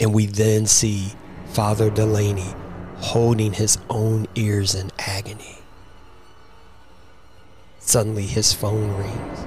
and 0.00 0.14
we 0.14 0.24
then 0.24 0.64
see 0.64 1.12
Father 1.48 1.90
Delaney 1.90 2.54
holding 2.96 3.52
his 3.52 3.76
own 3.90 4.26
ears 4.36 4.74
in 4.74 4.90
agony. 4.98 5.58
Suddenly, 7.78 8.24
his 8.24 8.54
phone 8.54 8.96
rings. 8.96 9.38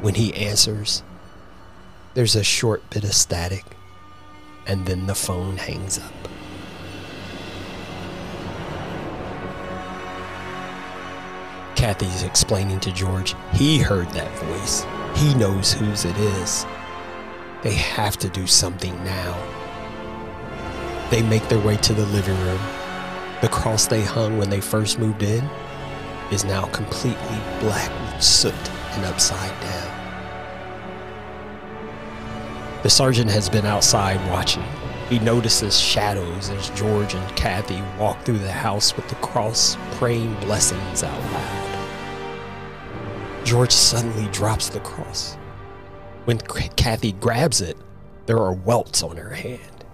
When 0.00 0.14
he 0.14 0.32
answers, 0.32 1.02
there's 2.14 2.36
a 2.36 2.42
short 2.42 2.88
bit 2.88 3.04
of 3.04 3.12
static, 3.12 3.66
and 4.66 4.86
then 4.86 5.06
the 5.06 5.14
phone 5.14 5.58
hangs 5.58 5.98
up. 5.98 6.27
Kathy's 11.88 12.22
explaining 12.22 12.80
to 12.80 12.92
George 12.92 13.34
he 13.54 13.78
heard 13.78 14.10
that 14.10 14.30
voice. 14.40 14.84
He 15.14 15.32
knows 15.36 15.72
whose 15.72 16.04
it 16.04 16.18
is. 16.18 16.66
They 17.62 17.72
have 17.72 18.18
to 18.18 18.28
do 18.28 18.46
something 18.46 18.94
now. 19.04 19.34
They 21.10 21.22
make 21.22 21.48
their 21.48 21.64
way 21.64 21.78
to 21.78 21.94
the 21.94 22.04
living 22.04 22.38
room. 22.40 22.60
The 23.40 23.48
cross 23.48 23.86
they 23.86 24.02
hung 24.02 24.36
when 24.36 24.50
they 24.50 24.60
first 24.60 24.98
moved 24.98 25.22
in 25.22 25.42
is 26.30 26.44
now 26.44 26.66
completely 26.66 27.38
black 27.58 27.90
with 28.02 28.22
soot 28.22 28.70
and 28.92 29.06
upside 29.06 29.58
down. 29.62 29.94
The 32.82 32.90
sergeant 32.90 33.30
has 33.30 33.48
been 33.48 33.64
outside 33.64 34.20
watching. 34.28 34.64
He 35.08 35.20
notices 35.20 35.80
shadows 35.80 36.50
as 36.50 36.68
George 36.78 37.14
and 37.14 37.34
Kathy 37.34 37.82
walk 37.98 38.20
through 38.24 38.40
the 38.40 38.52
house 38.52 38.94
with 38.94 39.08
the 39.08 39.14
cross, 39.14 39.78
praying 39.92 40.34
blessings 40.40 41.02
out 41.02 41.18
loud. 41.32 41.67
George 43.48 43.72
suddenly 43.72 44.30
drops 44.30 44.68
the 44.68 44.80
cross. 44.80 45.32
When 46.26 46.36
Kathy 46.36 47.12
grabs 47.12 47.62
it, 47.62 47.78
there 48.26 48.36
are 48.36 48.52
welts 48.52 49.02
on 49.02 49.16
her 49.16 49.30
hand. 49.30 49.86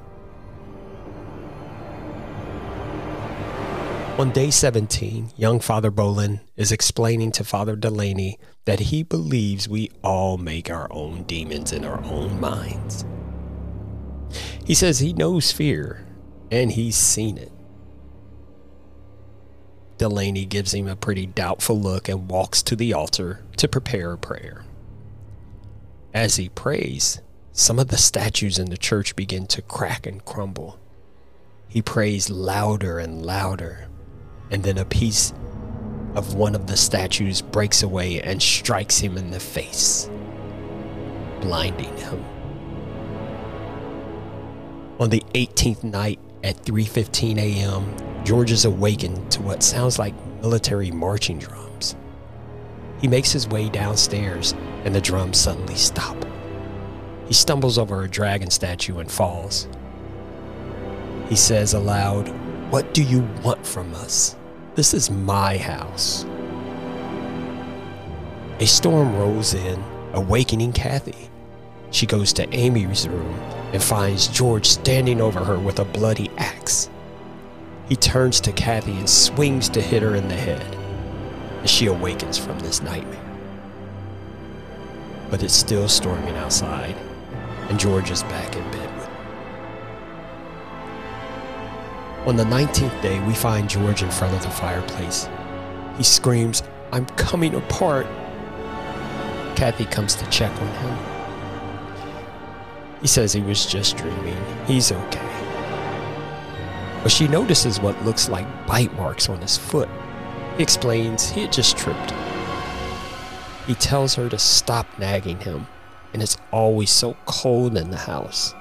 On 4.19 4.33
day 4.33 4.51
17, 4.51 5.35
young 5.37 5.61
Father 5.61 5.93
Bolen 5.93 6.41
is 6.57 6.73
explaining 6.73 7.31
to 7.31 7.45
Father 7.45 7.77
Delaney 7.77 8.41
that 8.65 8.81
he 8.81 9.05
believes 9.05 9.69
we 9.69 9.89
all 10.03 10.37
make 10.37 10.69
our 10.69 10.89
own 10.91 11.23
demons 11.23 11.73
in 11.73 11.85
our 11.85 12.03
own 12.07 12.41
minds. 12.41 13.05
He 14.65 14.75
says 14.75 14.99
he 14.99 15.13
knows 15.13 15.53
fear 15.53 16.05
and 16.51 16.73
he's 16.73 16.97
seen 16.97 17.39
it. 17.39 17.53
Delaney 19.99 20.45
gives 20.45 20.75
him 20.75 20.89
a 20.89 20.97
pretty 20.97 21.27
doubtful 21.27 21.79
look 21.79 22.09
and 22.09 22.29
walks 22.29 22.63
to 22.65 22.77
the 22.77 22.93
altar 22.93 23.45
to 23.57 23.69
prepare 23.69 24.13
a 24.13 24.19
prayer. 24.19 24.65
As 26.13 26.37
he 26.37 26.49
prays, 26.49 27.21
some 27.53 27.79
of 27.79 27.89
the 27.89 27.97
statues 27.97 28.59
in 28.59 28.71
the 28.71 28.77
church 28.77 29.15
begin 29.15 29.47
to 29.47 29.63
crack 29.63 30.07
and 30.07 30.25
crumble. 30.25 30.79
He 31.69 31.83
prays 31.83 32.31
louder 32.31 32.99
and 32.99 33.25
louder, 33.25 33.89
and 34.51 34.63
then 34.65 34.79
a 34.79 34.85
piece 34.85 35.33
of 36.15 36.35
one 36.35 36.55
of 36.55 36.67
the 36.67 36.77
statues 36.77 37.43
breaks 37.43 37.83
away 37.83 38.21
and 38.21 38.41
strikes 38.41 38.99
him 38.99 39.17
in 39.17 39.31
the 39.31 39.41
face, 39.41 40.09
blinding 41.41 41.97
him. 41.97 42.25
On 45.01 45.11
the 45.11 45.25
18th 45.35 45.83
night 45.83 46.21
at 46.45 46.63
3:15 46.63 47.39
a.m., 47.39 48.25
George 48.25 48.53
is 48.53 48.65
awakened 48.65 49.33
to 49.33 49.43
what 49.43 49.63
sounds 49.63 49.99
like 49.99 50.15
military 50.41 50.91
marching 50.91 51.39
drums. 51.39 51.97
He 53.01 53.09
makes 53.09 53.33
his 53.33 53.49
way 53.49 53.69
downstairs 53.69 54.55
and 54.85 54.95
the 54.95 55.01
drums 55.01 55.39
suddenly 55.39 55.75
stop. 55.75 56.17
He 57.27 57.35
stumbles 57.35 57.79
over 57.79 58.03
a 58.03 58.09
dragon 58.09 58.51
statue 58.51 58.99
and 58.99 59.11
falls. 59.11 59.67
He 61.29 61.37
says 61.37 61.73
aloud, 61.73 62.29
What 62.71 62.93
do 62.93 63.03
you 63.03 63.23
want 63.43 63.67
from 63.67 63.95
us? 63.95 64.37
This 64.75 64.93
is 64.93 65.11
my 65.11 65.57
house. 65.57 66.25
A 68.61 68.67
storm 68.67 69.17
rolls 69.17 69.55
in, 69.55 69.83
awakening 70.13 70.73
Kathy. 70.73 71.31
She 71.95 72.07
goes 72.07 72.33
to 72.33 72.53
Amy's 72.53 73.07
room 73.07 73.39
and 73.73 73.81
finds 73.81 74.27
George 74.27 74.67
standing 74.67 75.21
over 75.21 75.45
her 75.45 75.57
with 75.57 75.79
a 75.79 75.85
bloody 75.85 76.29
axe. 76.39 76.91
He 77.89 77.95
turns 77.95 78.41
to 78.41 78.51
Kathy 78.51 78.99
and 78.99 79.09
swings 79.09 79.69
to 79.69 79.81
hit 79.81 80.03
her 80.03 80.17
in 80.17 80.27
the 80.27 80.35
head 80.35 80.77
as 81.63 81.71
she 81.71 81.87
awakens 81.87 82.37
from 82.37 82.59
this 82.59 82.83
nightmare. 82.83 83.25
But 85.31 85.45
it's 85.45 85.55
still 85.55 85.87
storming 85.89 86.35
outside, 86.35 86.97
and 87.69 87.79
George 87.79 88.11
is 88.11 88.25
back 88.25 88.57
in 88.57 88.63
bed 88.73 88.93
with 88.97 89.07
her. 89.07 89.13
On 92.27 92.35
the 92.35 92.43
19th 92.43 93.03
day, 93.03 93.21
we 93.25 93.35
find 93.35 93.71
George 93.71 94.03
in 94.03 94.11
front 94.11 94.35
of 94.35 94.43
the 94.43 94.51
fireplace. 94.51 95.29
He 95.97 96.03
screams, 96.03 96.65
I'm 96.91 97.07
coming 97.07 97.55
apart. 97.55 98.09
Kathy 99.55 99.85
comes 99.85 100.17
to 100.17 100.29
check 100.29 100.51
on 100.61 100.67
him. 100.67 101.14
He 103.05 103.09
says 103.09 103.33
he 103.33 103.43
was 103.43 103.67
just 103.67 103.97
dreaming. 103.97 104.43
He's 104.67 104.91
okay 104.91 105.35
but 107.05 107.13
she 107.13 107.29
notices 107.29 107.79
what 107.79 108.03
looks 108.03 108.31
like 108.31 108.47
bite 108.67 108.93
marks 108.95 109.29
on 109.29 109.39
his 109.39 109.59
foot. 109.59 109.91
He 110.57 110.63
explains 110.63 111.29
he 111.29 111.43
had 111.43 111.53
just 111.53 111.77
tripped. 111.77 112.15
He 113.67 113.75
tells 113.75 114.15
her 114.15 114.31
to 114.31 114.39
stop 114.39 114.87
nagging 114.99 115.39
him, 115.41 115.67
and 116.15 116.23
it's 116.23 116.39
always 116.51 116.91
so 116.91 117.15
cold 117.27 117.77
in 117.77 117.91
the 117.91 117.99
house. 117.99 118.55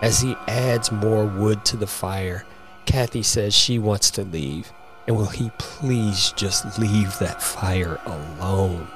As 0.00 0.20
he 0.20 0.34
adds 0.48 0.90
more 0.90 1.26
wood 1.26 1.62
to 1.66 1.76
the 1.76 1.86
fire, 1.86 2.46
Kathy 2.86 3.22
says 3.22 3.52
she 3.52 3.78
wants 3.78 4.10
to 4.12 4.24
leave, 4.24 4.72
and 5.06 5.14
will 5.14 5.26
he 5.26 5.50
please 5.58 6.32
just 6.36 6.78
leave 6.78 7.18
that 7.18 7.42
fire 7.42 8.00
alone? 8.06 8.88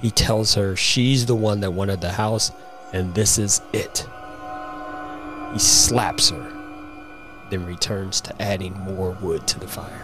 He 0.00 0.12
tells 0.12 0.54
her 0.54 0.76
she's 0.76 1.26
the 1.26 1.34
one 1.34 1.58
that 1.60 1.72
wanted 1.72 2.00
the 2.00 2.12
house, 2.12 2.52
and 2.92 3.14
this 3.14 3.38
is 3.38 3.60
it. 3.72 4.06
He 5.52 5.58
slaps 5.58 6.30
her 6.30 6.56
then 7.50 7.64
returns 7.64 8.20
to 8.22 8.42
adding 8.42 8.74
more 8.80 9.16
wood 9.20 9.46
to 9.48 9.60
the 9.60 9.68
fire. 9.68 10.02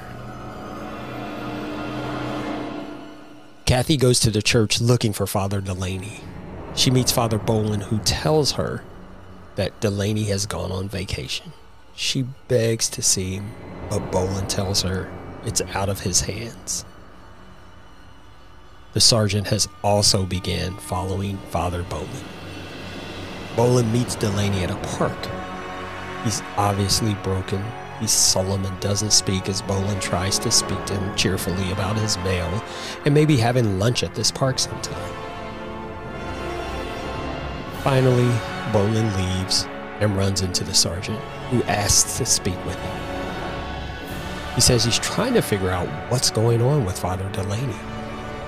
Kathy 3.66 3.96
goes 3.96 4.20
to 4.20 4.30
the 4.30 4.42
church 4.42 4.80
looking 4.80 5.12
for 5.12 5.26
Father 5.26 5.60
Delaney. 5.60 6.20
She 6.74 6.90
meets 6.90 7.12
Father 7.12 7.38
Boland, 7.38 7.84
who 7.84 7.98
tells 8.00 8.52
her 8.52 8.82
that 9.56 9.80
Delaney 9.80 10.24
has 10.24 10.46
gone 10.46 10.72
on 10.72 10.88
vacation. 10.88 11.52
She 11.94 12.26
begs 12.48 12.88
to 12.90 13.02
see 13.02 13.36
him, 13.36 13.52
but 13.90 14.10
Boland 14.10 14.48
tells 14.48 14.82
her 14.82 15.10
it's 15.44 15.60
out 15.74 15.88
of 15.88 16.00
his 16.00 16.22
hands. 16.22 16.84
The 18.94 19.00
sergeant 19.00 19.48
has 19.48 19.68
also 19.82 20.24
began 20.24 20.76
following 20.76 21.38
Father 21.50 21.82
Boland. 21.82 22.08
Boland 23.56 23.92
meets 23.92 24.14
Delaney 24.14 24.64
at 24.64 24.70
a 24.70 24.76
park 24.96 25.16
He's 26.24 26.40
obviously 26.56 27.14
broken. 27.16 27.64
He's 27.98 28.12
solemn 28.12 28.64
and 28.64 28.80
doesn't 28.80 29.12
speak 29.12 29.48
as 29.48 29.60
Boland 29.62 30.00
tries 30.00 30.38
to 30.40 30.50
speak 30.50 30.84
to 30.86 30.94
him 30.94 31.16
cheerfully 31.16 31.72
about 31.72 31.96
his 31.96 32.16
mail 32.18 32.62
and 33.04 33.12
maybe 33.12 33.36
having 33.36 33.78
lunch 33.78 34.02
at 34.02 34.14
this 34.14 34.30
park 34.30 34.58
sometime. 34.58 35.12
Finally, 37.82 38.30
Boland 38.72 39.16
leaves 39.16 39.66
and 40.00 40.16
runs 40.16 40.42
into 40.42 40.62
the 40.62 40.74
sergeant, 40.74 41.18
who 41.50 41.62
asks 41.64 42.18
to 42.18 42.26
speak 42.26 42.64
with 42.64 42.76
him. 42.76 42.96
He 44.54 44.60
says 44.60 44.84
he's 44.84 44.98
trying 44.98 45.34
to 45.34 45.42
figure 45.42 45.70
out 45.70 45.88
what's 46.10 46.30
going 46.30 46.62
on 46.62 46.84
with 46.84 46.98
Father 46.98 47.28
Delaney, 47.30 47.78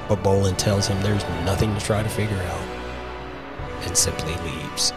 but 0.08 0.22
Boland 0.22 0.58
tells 0.58 0.86
him 0.86 1.00
there's 1.02 1.24
nothing 1.44 1.74
to 1.74 1.80
try 1.84 2.02
to 2.02 2.08
figure 2.08 2.36
out 2.36 2.73
and 3.86 3.96
simply 3.96 4.34
leaves. 4.50 4.92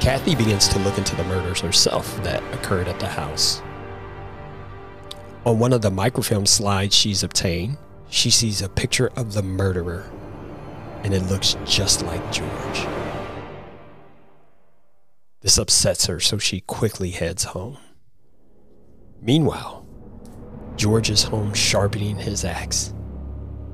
Kathy 0.00 0.34
begins 0.34 0.66
to 0.68 0.78
look 0.80 0.98
into 0.98 1.14
the 1.14 1.24
murders 1.24 1.60
herself 1.60 2.20
that 2.24 2.42
occurred 2.54 2.88
at 2.88 2.98
the 2.98 3.06
house. 3.06 3.62
On 5.46 5.58
one 5.58 5.72
of 5.72 5.82
the 5.82 5.90
microfilm 5.90 6.46
slides 6.46 6.94
she's 6.94 7.22
obtained, 7.22 7.78
she 8.08 8.30
sees 8.30 8.62
a 8.62 8.68
picture 8.68 9.10
of 9.16 9.32
the 9.32 9.42
murderer, 9.42 10.10
and 11.04 11.14
it 11.14 11.22
looks 11.22 11.56
just 11.64 12.02
like 12.02 12.32
George. 12.32 12.86
This 15.40 15.58
upsets 15.58 16.06
her, 16.06 16.20
so 16.20 16.38
she 16.38 16.60
quickly 16.60 17.10
heads 17.10 17.44
home. 17.44 17.78
Meanwhile, 19.20 19.86
George 20.76 21.10
is 21.10 21.24
home 21.24 21.54
sharpening 21.54 22.16
his 22.18 22.44
axe 22.44 22.92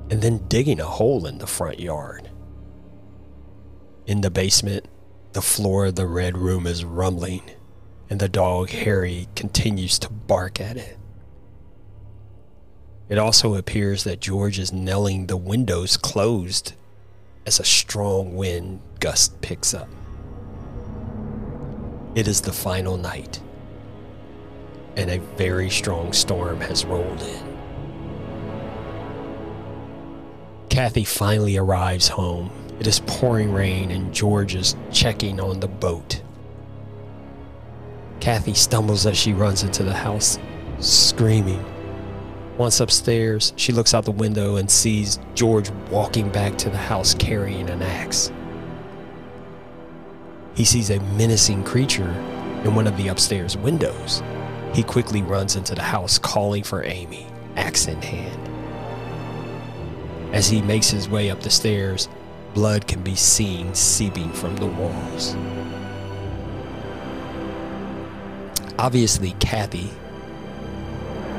and 0.09 0.21
then 0.21 0.47
digging 0.47 0.79
a 0.79 0.85
hole 0.85 1.25
in 1.25 1.37
the 1.37 1.47
front 1.47 1.79
yard. 1.79 2.29
In 4.07 4.21
the 4.21 4.31
basement, 4.31 4.87
the 5.33 5.41
floor 5.41 5.85
of 5.85 5.95
the 5.95 6.07
red 6.07 6.37
room 6.37 6.65
is 6.65 6.83
rumbling, 6.83 7.43
and 8.09 8.19
the 8.19 8.29
dog 8.29 8.69
Harry 8.69 9.27
continues 9.35 9.99
to 9.99 10.09
bark 10.09 10.59
at 10.59 10.77
it. 10.77 10.97
It 13.07 13.17
also 13.17 13.55
appears 13.55 14.03
that 14.03 14.19
George 14.19 14.59
is 14.59 14.73
nailing 14.73 15.27
the 15.27 15.37
windows 15.37 15.97
closed 15.97 16.73
as 17.45 17.59
a 17.59 17.65
strong 17.65 18.35
wind 18.35 18.81
gust 18.99 19.41
picks 19.41 19.73
up. 19.73 19.89
It 22.15 22.27
is 22.27 22.41
the 22.41 22.51
final 22.51 22.97
night, 22.97 23.39
and 24.95 25.09
a 25.11 25.19
very 25.37 25.69
strong 25.69 26.13
storm 26.13 26.61
has 26.61 26.85
rolled 26.85 27.21
in. 27.21 27.48
Kathy 30.69 31.03
finally 31.03 31.57
arrives 31.57 32.07
home 32.07 32.51
it 32.79 32.87
is 32.87 33.01
pouring 33.01 33.51
rain, 33.51 33.91
and 33.91 34.13
George 34.13 34.55
is 34.55 34.75
checking 34.91 35.39
on 35.41 35.59
the 35.59 35.67
boat. 35.67 36.21
Kathy 38.21 38.53
stumbles 38.53 39.05
as 39.05 39.17
she 39.17 39.33
runs 39.33 39.63
into 39.63 39.83
the 39.83 39.93
house, 39.93 40.39
screaming. 40.79 41.63
Once 42.57 42.79
upstairs, 42.79 43.53
she 43.57 43.73
looks 43.73 43.93
out 43.93 44.05
the 44.05 44.11
window 44.11 44.55
and 44.55 44.71
sees 44.71 45.19
George 45.35 45.69
walking 45.91 46.29
back 46.29 46.57
to 46.57 46.69
the 46.69 46.77
house 46.77 47.13
carrying 47.13 47.69
an 47.69 47.81
axe. 47.81 48.31
He 50.55 50.63
sees 50.63 50.89
a 50.89 50.99
menacing 51.13 51.65
creature 51.65 52.11
in 52.63 52.75
one 52.75 52.87
of 52.87 52.95
the 52.95 53.09
upstairs 53.09 53.57
windows. 53.57 54.23
He 54.73 54.83
quickly 54.83 55.21
runs 55.21 55.57
into 55.57 55.75
the 55.75 55.83
house 55.83 56.17
calling 56.17 56.63
for 56.63 56.83
Amy, 56.83 57.27
axe 57.55 57.87
in 57.87 58.01
hand. 58.01 58.48
As 60.31 60.49
he 60.49 60.61
makes 60.61 60.89
his 60.89 61.09
way 61.09 61.29
up 61.29 61.41
the 61.41 61.49
stairs, 61.49 62.07
Blood 62.53 62.87
can 62.87 63.01
be 63.03 63.15
seen 63.15 63.73
seeping 63.75 64.31
from 64.33 64.55
the 64.55 64.65
walls. 64.65 65.35
Obviously, 68.79 69.35
Kathy 69.39 69.91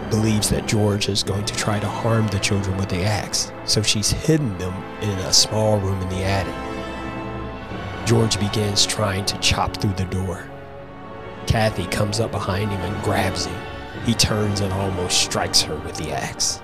believes 0.09 0.51
that 0.51 0.67
George 0.67 1.09
is 1.09 1.23
going 1.23 1.45
to 1.45 1.57
try 1.57 1.81
to 1.81 1.89
harm 1.89 2.27
the 2.29 2.39
children 2.39 2.77
with 2.77 2.89
the 2.89 3.03
axe, 3.03 3.53
so 3.65 3.83
she's 3.83 4.11
hidden 4.11 4.57
them 4.59 4.75
in 5.01 5.19
a 5.21 5.33
small 5.33 5.79
room 5.81 6.01
in 6.03 6.09
the 6.11 6.25
attic. 6.25 6.55
George 8.07 8.39
begins 8.39 8.87
trying 8.87 9.25
to 9.25 9.39
chop 9.39 9.77
through 9.77 9.95
the 9.95 10.05
door. 10.07 10.45
Kathy 11.47 11.87
comes 11.87 12.21
up 12.21 12.31
behind 12.31 12.71
him 12.71 12.81
and 12.81 13.05
grabs 13.05 13.47
him. 13.47 13.61
He 14.05 14.15
turns 14.15 14.61
and 14.61 14.73
almost 14.73 15.23
strikes 15.23 15.61
her 15.63 15.77
with 15.77 15.97
the 15.97 16.13
axe. 16.13 16.61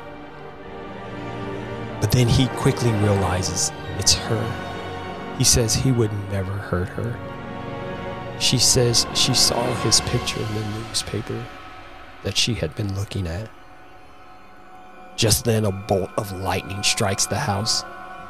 But 2.00 2.12
then 2.12 2.28
he 2.28 2.48
quickly 2.48 2.90
realizes 2.92 3.72
it's 3.98 4.14
her. 4.14 5.35
He 5.38 5.44
says 5.44 5.74
he 5.74 5.92
would 5.92 6.12
never 6.30 6.52
hurt 6.52 6.88
her. 6.90 7.18
She 8.38 8.59
says 8.59 9.06
she 9.14 9.35
saw 9.35 9.74
his 9.76 10.00
picture 10.02 10.40
in 10.40 10.54
the 10.54 10.78
newspaper 10.78 11.42
that 12.22 12.37
she 12.37 12.54
had 12.54 12.74
been 12.74 12.94
looking 12.94 13.26
at. 13.26 13.48
Just 15.16 15.44
then, 15.44 15.64
a 15.64 15.72
bolt 15.72 16.11
of 16.18 16.32
lightning 16.40 16.82
strikes 16.82 17.26
the 17.26 17.38
house, 17.38 17.82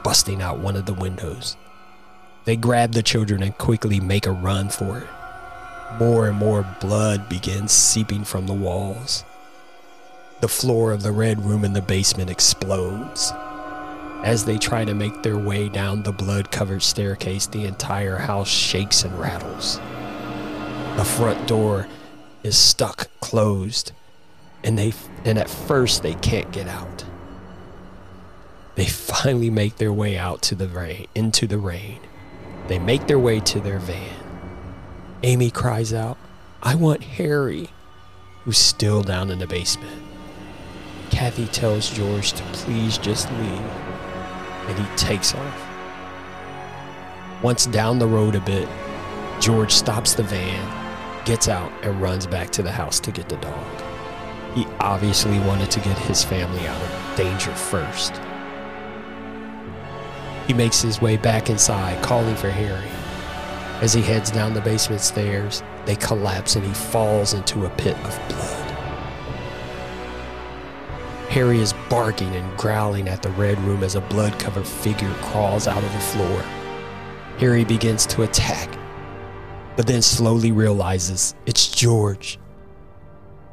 busting 0.04 0.40
out 0.40 0.60
one 0.60 0.76
of 0.76 0.86
the 0.86 0.94
windows. 0.94 1.56
They 2.44 2.54
grab 2.54 2.92
the 2.92 3.02
children 3.02 3.42
and 3.42 3.58
quickly 3.58 3.98
make 3.98 4.26
a 4.26 4.30
run 4.30 4.68
for 4.68 4.98
it. 4.98 5.08
More 5.98 6.28
and 6.28 6.36
more 6.36 6.64
blood 6.80 7.28
begins 7.28 7.72
seeping 7.72 8.22
from 8.22 8.46
the 8.46 8.52
walls. 8.52 9.24
The 10.40 10.48
floor 10.48 10.92
of 10.92 11.02
the 11.02 11.12
red 11.12 11.44
room 11.44 11.64
in 11.64 11.72
the 11.72 11.82
basement 11.82 12.30
explodes. 12.30 13.32
As 14.24 14.44
they 14.44 14.58
try 14.58 14.84
to 14.84 14.94
make 14.94 15.22
their 15.22 15.38
way 15.38 15.68
down 15.68 16.02
the 16.02 16.12
blood 16.12 16.50
covered 16.50 16.82
staircase, 16.82 17.46
the 17.46 17.64
entire 17.64 18.16
house 18.16 18.48
shakes 18.48 19.04
and 19.04 19.18
rattles. 19.18 19.78
The 20.96 21.04
front 21.04 21.46
door 21.46 21.86
is 22.42 22.56
stuck 22.56 23.08
closed, 23.20 23.92
and 24.64 24.78
they 24.78 24.94
and 25.24 25.38
at 25.38 25.50
first 25.50 26.02
they 26.02 26.14
can't 26.14 26.50
get 26.50 26.66
out. 26.66 27.04
They 28.74 28.86
finally 28.86 29.50
make 29.50 29.76
their 29.76 29.92
way 29.92 30.18
out 30.18 30.42
to 30.42 30.54
the 30.54 30.68
rain, 30.68 31.06
into 31.14 31.46
the 31.46 31.58
rain. 31.58 32.00
They 32.68 32.78
make 32.78 33.06
their 33.06 33.18
way 33.18 33.40
to 33.40 33.60
their 33.60 33.78
van. 33.78 34.16
Amy 35.22 35.50
cries 35.50 35.92
out, 35.92 36.18
"I 36.62 36.74
want 36.74 37.02
Harry," 37.02 37.70
who's 38.44 38.58
still 38.58 39.02
down 39.02 39.30
in 39.30 39.38
the 39.38 39.46
basement. 39.46 40.02
Kathy 41.10 41.46
tells 41.46 41.88
George 41.90 42.32
to 42.32 42.42
please 42.52 42.98
just 42.98 43.30
leave, 43.32 43.62
and 44.68 44.78
he 44.78 44.96
takes 44.96 45.34
off. 45.34 45.68
Once 47.42 47.66
down 47.66 47.98
the 47.98 48.06
road 48.06 48.34
a 48.34 48.40
bit, 48.40 48.68
George 49.40 49.72
stops 49.72 50.14
the 50.14 50.22
van, 50.22 51.24
gets 51.24 51.48
out, 51.48 51.70
and 51.82 52.00
runs 52.00 52.26
back 52.26 52.50
to 52.50 52.62
the 52.62 52.72
house 52.72 52.98
to 53.00 53.10
get 53.10 53.28
the 53.28 53.36
dog. 53.36 53.82
He 54.54 54.66
obviously 54.80 55.38
wanted 55.40 55.70
to 55.72 55.80
get 55.80 55.98
his 55.98 56.24
family 56.24 56.66
out 56.66 56.80
of 56.80 57.16
danger 57.16 57.52
first. 57.52 58.20
He 60.46 60.54
makes 60.54 60.80
his 60.80 61.02
way 61.02 61.16
back 61.16 61.50
inside, 61.50 62.02
calling 62.02 62.36
for 62.36 62.48
Harry. 62.48 62.88
As 63.82 63.92
he 63.92 64.00
heads 64.00 64.30
down 64.30 64.54
the 64.54 64.60
basement 64.62 65.02
stairs, 65.02 65.62
they 65.84 65.96
collapse 65.96 66.56
and 66.56 66.64
he 66.64 66.72
falls 66.72 67.34
into 67.34 67.66
a 67.66 67.70
pit 67.70 67.96
of 67.98 68.28
blood. 68.28 68.70
Harry 71.28 71.60
is 71.60 71.74
barking 71.88 72.34
and 72.34 72.58
growling 72.58 73.08
at 73.08 73.22
the 73.22 73.30
red 73.30 73.58
room 73.60 73.82
as 73.82 73.94
a 73.94 74.00
blood 74.00 74.38
covered 74.38 74.66
figure 74.66 75.12
crawls 75.22 75.66
out 75.66 75.82
of 75.82 75.92
the 75.92 76.00
floor. 76.00 76.40
Harry 77.38 77.64
begins 77.64 78.06
to 78.06 78.22
attack, 78.22 78.70
but 79.76 79.86
then 79.86 80.02
slowly 80.02 80.52
realizes 80.52 81.34
it's 81.44 81.68
George. 81.68 82.38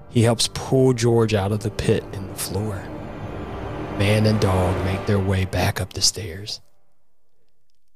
He 0.09 0.21
helps 0.21 0.47
pull 0.53 0.93
George 0.93 1.33
out 1.33 1.51
of 1.51 1.61
the 1.61 1.71
pit 1.71 2.03
in 2.13 2.27
the 2.27 2.35
floor. 2.35 2.83
Man 3.97 4.25
and 4.25 4.39
dog 4.39 4.83
make 4.85 5.05
their 5.05 5.19
way 5.19 5.45
back 5.45 5.81
up 5.81 5.93
the 5.93 6.01
stairs. 6.01 6.61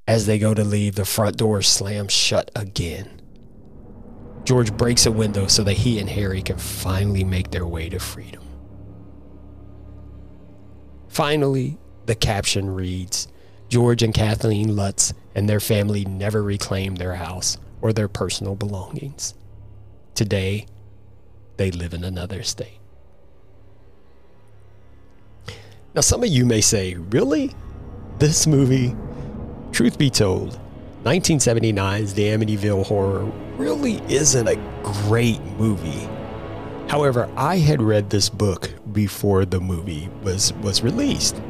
As 0.07 0.25
they 0.25 0.39
go 0.39 0.53
to 0.53 0.63
leave, 0.63 0.95
the 0.95 1.05
front 1.05 1.37
door 1.37 1.61
slams 1.61 2.13
shut 2.13 2.49
again. 2.55 3.21
George 4.45 4.71
breaks 4.71 5.05
a 5.05 5.11
window 5.11 5.47
so 5.47 5.63
that 5.63 5.73
he 5.73 5.99
and 5.99 6.09
Harry 6.09 6.41
can 6.41 6.57
finally 6.57 7.25
make 7.25 7.51
their 7.51 7.67
way 7.67 7.89
to 7.89 7.99
freedom. 7.99 8.46
Finally, 11.17 11.79
the 12.05 12.13
caption 12.13 12.75
reads 12.75 13.27
George 13.69 14.03
and 14.03 14.13
Kathleen 14.13 14.75
Lutz 14.75 15.15
and 15.33 15.49
their 15.49 15.59
family 15.59 16.05
never 16.05 16.43
reclaimed 16.43 16.97
their 16.97 17.15
house 17.15 17.57
or 17.81 17.91
their 17.91 18.07
personal 18.07 18.53
belongings. 18.53 19.33
Today, 20.13 20.67
they 21.57 21.71
live 21.71 21.95
in 21.95 22.03
another 22.03 22.43
state. 22.43 22.77
Now, 25.95 26.01
some 26.01 26.21
of 26.21 26.29
you 26.29 26.45
may 26.45 26.61
say, 26.61 26.93
Really? 26.93 27.55
This 28.19 28.45
movie? 28.45 28.95
Truth 29.71 29.97
be 29.97 30.11
told, 30.11 30.59
1979's 31.03 32.13
The 32.13 32.25
Amityville 32.25 32.85
Horror 32.85 33.25
really 33.57 34.03
isn't 34.07 34.47
a 34.47 34.55
great 34.83 35.41
movie. 35.57 36.07
However, 36.87 37.29
I 37.35 37.57
had 37.57 37.81
read 37.81 38.09
this 38.09 38.29
book 38.29 38.71
before 38.93 39.45
the 39.45 39.59
movie 39.59 40.09
was, 40.23 40.53
was 40.53 40.81
released. 40.81 41.41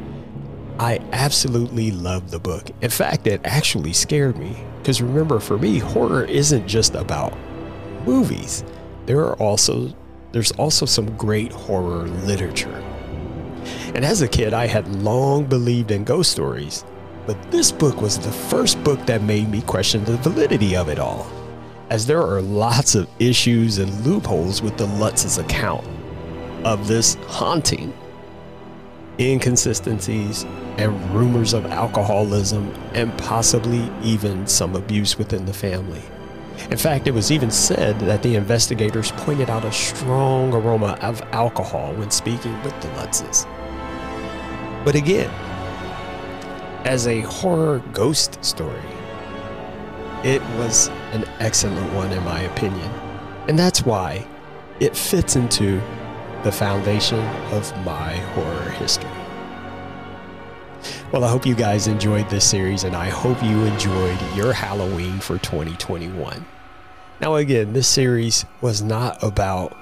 I 0.80 1.00
absolutely 1.12 1.90
loved 1.90 2.30
the 2.30 2.38
book. 2.38 2.70
In 2.82 2.90
fact, 2.90 3.26
it 3.26 3.40
actually 3.44 3.92
scared 3.92 4.36
me. 4.36 4.56
Because 4.78 5.00
remember, 5.00 5.38
for 5.38 5.58
me, 5.58 5.78
horror 5.78 6.24
isn't 6.24 6.66
just 6.66 6.94
about 6.94 7.36
movies. 8.04 8.64
There 9.06 9.20
are 9.20 9.36
also 9.36 9.94
there's 10.32 10.52
also 10.52 10.86
some 10.86 11.16
great 11.16 11.52
horror 11.52 12.06
literature. 12.26 12.84
And 13.94 14.04
as 14.04 14.20
a 14.20 14.28
kid, 14.28 14.52
I 14.52 14.66
had 14.66 15.02
long 15.02 15.44
believed 15.46 15.90
in 15.90 16.04
ghost 16.04 16.30
stories, 16.30 16.84
but 17.26 17.50
this 17.50 17.72
book 17.72 18.02
was 18.02 18.18
the 18.18 18.30
first 18.30 18.82
book 18.84 19.04
that 19.06 19.22
made 19.22 19.48
me 19.48 19.62
question 19.62 20.04
the 20.04 20.18
validity 20.18 20.76
of 20.76 20.88
it 20.88 20.98
all 20.98 21.26
as 21.90 22.06
there 22.06 22.22
are 22.22 22.42
lots 22.42 22.94
of 22.94 23.08
issues 23.18 23.78
and 23.78 24.04
loopholes 24.04 24.60
with 24.60 24.76
the 24.76 24.86
Lutz's 24.86 25.38
account 25.38 25.86
of 26.64 26.86
this 26.86 27.14
haunting. 27.26 27.92
Inconsistencies 29.18 30.44
and 30.76 31.10
rumors 31.10 31.52
of 31.52 31.66
alcoholism 31.66 32.72
and 32.94 33.16
possibly 33.18 33.90
even 34.02 34.46
some 34.46 34.76
abuse 34.76 35.18
within 35.18 35.44
the 35.46 35.52
family. 35.52 36.02
In 36.70 36.76
fact, 36.76 37.06
it 37.06 37.12
was 37.12 37.32
even 37.32 37.50
said 37.50 37.98
that 38.00 38.22
the 38.22 38.34
investigators 38.34 39.12
pointed 39.12 39.48
out 39.48 39.64
a 39.64 39.72
strong 39.72 40.52
aroma 40.52 40.98
of 41.00 41.22
alcohol 41.32 41.94
when 41.94 42.10
speaking 42.10 42.60
with 42.62 42.78
the 42.80 42.88
Lutzes. 42.88 43.46
But 44.84 44.94
again, 44.94 45.30
as 46.84 47.06
a 47.06 47.20
horror 47.22 47.82
ghost 47.92 48.44
story, 48.44 48.80
it 50.24 50.42
was 50.58 50.88
an 51.12 51.24
excellent 51.38 51.92
one, 51.94 52.12
in 52.12 52.22
my 52.24 52.40
opinion. 52.40 52.90
And 53.48 53.58
that's 53.58 53.84
why 53.84 54.26
it 54.80 54.96
fits 54.96 55.36
into 55.36 55.80
the 56.44 56.52
foundation 56.52 57.20
of 57.52 57.72
my 57.84 58.16
horror 58.16 58.70
history. 58.70 59.10
Well, 61.12 61.24
I 61.24 61.30
hope 61.30 61.46
you 61.46 61.54
guys 61.54 61.86
enjoyed 61.86 62.28
this 62.28 62.48
series, 62.48 62.84
and 62.84 62.94
I 62.94 63.08
hope 63.08 63.42
you 63.42 63.64
enjoyed 63.64 64.18
your 64.34 64.52
Halloween 64.52 65.18
for 65.18 65.38
2021. 65.38 66.44
Now, 67.20 67.34
again, 67.36 67.72
this 67.72 67.88
series 67.88 68.44
was 68.60 68.82
not 68.82 69.22
about 69.22 69.76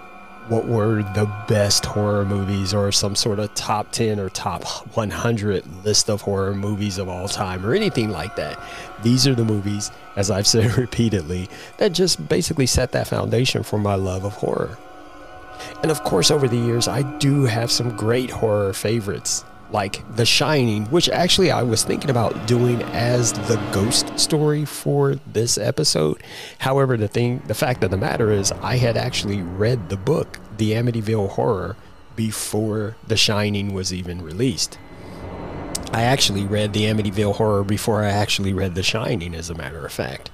what 0.49 0.67
were 0.67 1.03
the 1.15 1.31
best 1.49 1.85
horror 1.85 2.25
movies 2.25 2.73
or 2.73 2.93
some 2.93 3.17
sort 3.17 3.39
of 3.39 3.53
top 3.55 3.91
10 3.93 4.21
or 4.21 4.29
top 4.29 4.65
100 4.97 5.85
list 5.85 6.09
of 6.09 6.21
horror 6.23 6.55
movies 6.55 6.99
of 6.99 7.09
all 7.09 7.29
time 7.29 7.65
or 7.67 7.75
anything 7.75 8.11
like 8.11 8.37
that. 8.37 8.59
These 9.03 9.27
are 9.27 9.35
the 9.35 9.45
movies, 9.45 9.91
as 10.15 10.31
I've 10.31 10.47
said 10.47 10.77
repeatedly, 10.79 11.49
that 11.79 11.93
just 11.93 12.29
basically 12.29 12.67
set 12.67 12.93
that 12.93 13.09
foundation 13.09 13.63
for 13.63 13.79
my 13.79 13.95
love 13.95 14.25
of 14.25 14.35
horror. 14.35 14.79
And 15.83 15.91
of 15.91 16.03
course, 16.05 16.31
over 16.31 16.47
the 16.47 16.57
years, 16.57 16.87
I 16.87 17.03
do 17.19 17.45
have 17.45 17.71
some 17.71 17.97
great 17.97 18.31
horror 18.31 18.73
favorites 18.73 19.45
like 19.73 20.05
The 20.17 20.27
Shining, 20.27 20.87
which 20.87 21.09
actually 21.09 21.51
I 21.51 21.63
was 21.63 21.85
thinking 21.85 22.11
about 22.11 22.47
doing 22.47 22.83
as 22.83 23.33
the 23.33 23.57
ghost 23.73 24.19
story 24.19 24.65
for 24.65 25.17
this 25.33 25.59
episode. 25.59 26.23
However, 26.59 26.97
the 26.97 27.09
thing, 27.09 27.43
the 27.47 27.55
fact 27.55 27.83
of 27.85 27.91
the 27.91 27.97
matter 27.97 28.31
is, 28.31 28.53
I 28.53 28.77
had 28.77 28.97
actually 28.97 29.43
read 29.43 29.89
the 29.89 29.97
book, 29.97 30.39
The 30.57 30.73
Amityville 30.73 31.31
Horror, 31.31 31.77
before 32.15 32.97
The 33.07 33.17
Shining 33.17 33.75
was 33.75 33.93
even 33.93 34.23
released. 34.23 34.79
I 35.93 36.03
actually 36.03 36.45
read 36.45 36.73
The 36.73 36.85
Amityville 36.85 37.37
Horror 37.37 37.65
before 37.65 38.03
I 38.03 38.09
actually 38.09 38.53
read 38.53 38.75
The 38.75 38.83
Shining, 38.83 39.35
as 39.35 39.51
a 39.51 39.55
matter 39.55 39.85
of 39.85 39.93
fact. 39.93 40.31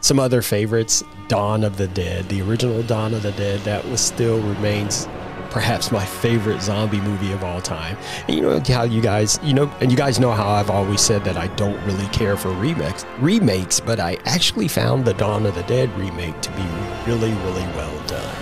Some 0.00 0.20
other 0.20 0.42
favorites 0.42 1.02
Dawn 1.26 1.64
of 1.64 1.76
the 1.76 1.88
Dead, 1.88 2.28
the 2.28 2.40
original 2.42 2.82
Dawn 2.84 3.14
of 3.14 3.22
the 3.22 3.32
Dead, 3.32 3.60
that 3.60 3.84
was 3.86 4.00
still 4.00 4.40
remains 4.40 5.08
perhaps 5.50 5.90
my 5.90 6.04
favorite 6.04 6.60
zombie 6.60 7.00
movie 7.00 7.32
of 7.32 7.42
all 7.42 7.60
time. 7.60 7.96
And 8.26 8.36
you 8.36 8.42
know 8.42 8.60
how 8.66 8.84
you 8.84 9.00
guys, 9.00 9.38
you 9.42 9.54
know, 9.54 9.70
and 9.80 9.90
you 9.90 9.96
guys 9.96 10.18
know 10.18 10.32
how 10.32 10.48
I've 10.48 10.70
always 10.70 11.00
said 11.00 11.24
that 11.24 11.36
I 11.36 11.48
don't 11.56 11.82
really 11.84 12.06
care 12.08 12.36
for 12.36 12.50
remakes, 12.50 13.04
remakes, 13.18 13.80
but 13.80 14.00
I 14.00 14.18
actually 14.24 14.68
found 14.68 15.04
the 15.04 15.14
Dawn 15.14 15.46
of 15.46 15.54
the 15.54 15.62
Dead 15.64 15.90
remake 15.98 16.40
to 16.42 16.50
be 16.50 16.66
really, 17.06 17.32
really 17.32 17.66
well 17.76 18.06
done. 18.06 18.36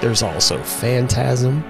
There's 0.00 0.22
also 0.22 0.62
Phantasm, 0.62 1.64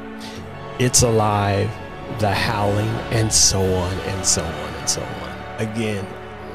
It's 0.79 1.03
Alive, 1.03 1.71
The 2.19 2.33
Howling, 2.33 2.89
and 3.11 3.33
so 3.33 3.61
on 3.61 3.93
and 3.93 4.25
so 4.25 4.45
on 4.45 4.75
and 4.75 4.89
so 4.89 5.03
on. 5.03 5.63
Again, 5.67 6.07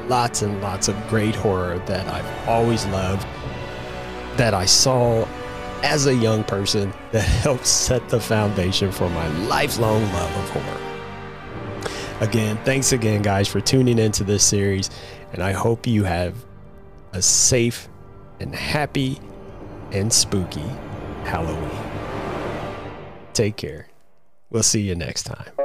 lots 0.08 0.42
and 0.42 0.60
lots 0.60 0.88
of 0.88 1.08
great 1.08 1.34
horror 1.34 1.78
that 1.86 2.06
I've 2.08 2.48
always 2.48 2.86
loved 2.86 3.26
that 4.36 4.54
I 4.54 4.64
saw 4.64 5.26
as 5.84 6.06
a 6.06 6.14
young 6.14 6.42
person 6.42 6.92
that 7.12 7.20
helped 7.44 7.66
set 7.66 8.08
the 8.08 8.18
foundation 8.18 8.90
for 8.90 9.08
my 9.10 9.28
lifelong 9.46 10.02
love 10.12 10.36
of 10.36 10.50
horror. 10.50 10.80
Again, 12.20 12.58
thanks 12.64 12.92
again, 12.92 13.22
guys, 13.22 13.46
for 13.46 13.60
tuning 13.60 13.98
into 13.98 14.24
this 14.24 14.42
series, 14.42 14.88
and 15.32 15.42
I 15.42 15.52
hope 15.52 15.86
you 15.86 16.04
have 16.04 16.34
a 17.12 17.20
safe 17.20 17.88
and 18.40 18.54
happy 18.54 19.18
and 19.92 20.12
spooky 20.12 20.68
Halloween. 21.24 21.70
Take 23.34 23.56
care. 23.56 23.88
We'll 24.50 24.62
see 24.62 24.82
you 24.82 24.94
next 24.94 25.24
time. 25.24 25.63